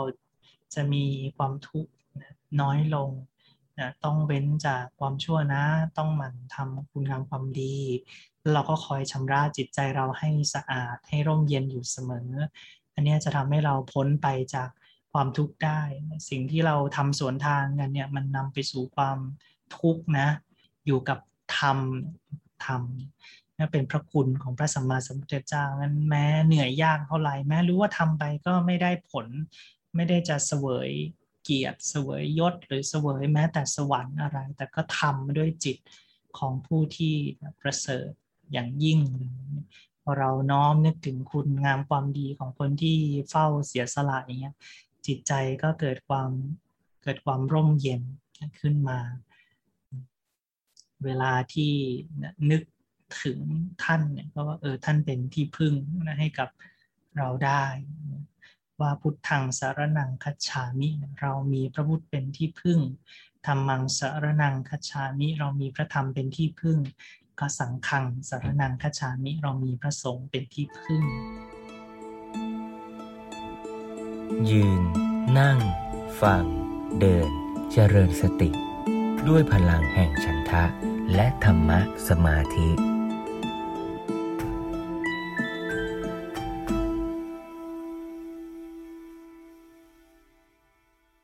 [0.74, 1.04] จะมี
[1.36, 1.92] ความทุกข์
[2.60, 3.10] น้อยลง
[3.78, 5.64] นะต้องเว้นจากความชั่วนะ
[5.98, 7.76] ต้องหมั่นทำคุณงามความดี
[8.52, 12.28] เราก็คอยชำระจิตใจเราให้สะอาดให้ร่มเย็นอยู่เสมอ
[12.94, 14.68] อันนี้จะทำให้เราพ้นไปจาก
[15.12, 15.80] ความทุกข์ได้
[16.28, 19.18] สิ่งที่เราทำสวนทางกันเนี่ยมันนำไปสู่ความ
[19.78, 20.28] ทุกข์นะ
[20.86, 21.18] อยู่กับ
[21.58, 21.78] ธรรม
[22.64, 22.82] ธรรม
[23.72, 29.26] เป็นพระคุณของพระสัมมาสัมพุทธเจ้างั้นแม้เหนื่อยยากเท่าไหร่แม้รู้ว่าทำไปก็ไม่ได้ผล
[29.94, 30.90] ไม่ได้จะเสวย
[31.44, 35.78] เกียรติเสวยยศ หรือเสวยแม้แต่สวรรค์อะไร แต่ก็ทำด้วยจิต
[36.38, 37.14] ของผู้ที่
[37.60, 38.10] ประเสริฐ
[38.52, 39.00] อย่างยิ่ง
[40.02, 42.98] พอเราน้อมนึกถึงคุณงามความดีของคนที่
[43.30, 44.56] เฝ้าเสียสละอย่างเงี้ย
[45.06, 45.32] จิตใจ
[45.62, 46.30] ก็เกิดความ
[47.02, 48.02] เกิดความร่มเย็น
[48.60, 48.98] ขึ้นมา
[51.04, 51.72] เวลาที่
[52.50, 52.62] นึก
[53.22, 53.38] ถึง
[53.84, 56.48] ท่านเนี่ยก็ว่าเออท่านเป็นที่พึ่งนะให้กับ
[57.16, 57.64] เราได้
[58.80, 60.88] ว่าพุทธังสารนังคัจฉามิ
[61.20, 62.80] เรามีพระพุทธเป็นที่พึ่ง
[63.46, 66.78] ธรรมังสารนังคัจฉามิ เรามีพระธรรมเป็นที่พึ่ง
[67.40, 71.02] ก็สังขังสารนังคัจฉามิ เรามีพระสงฆ์เป็นที่พึ่ง
[74.50, 74.82] ยืน
[75.38, 75.58] นั่ง
[76.20, 76.44] ฟัง
[77.00, 77.30] เดิน
[77.72, 78.50] เจริญสติ
[79.28, 80.64] ด้วยพลังแห่งฉันทะ
[81.14, 82.93] และธรรมะสมาธิ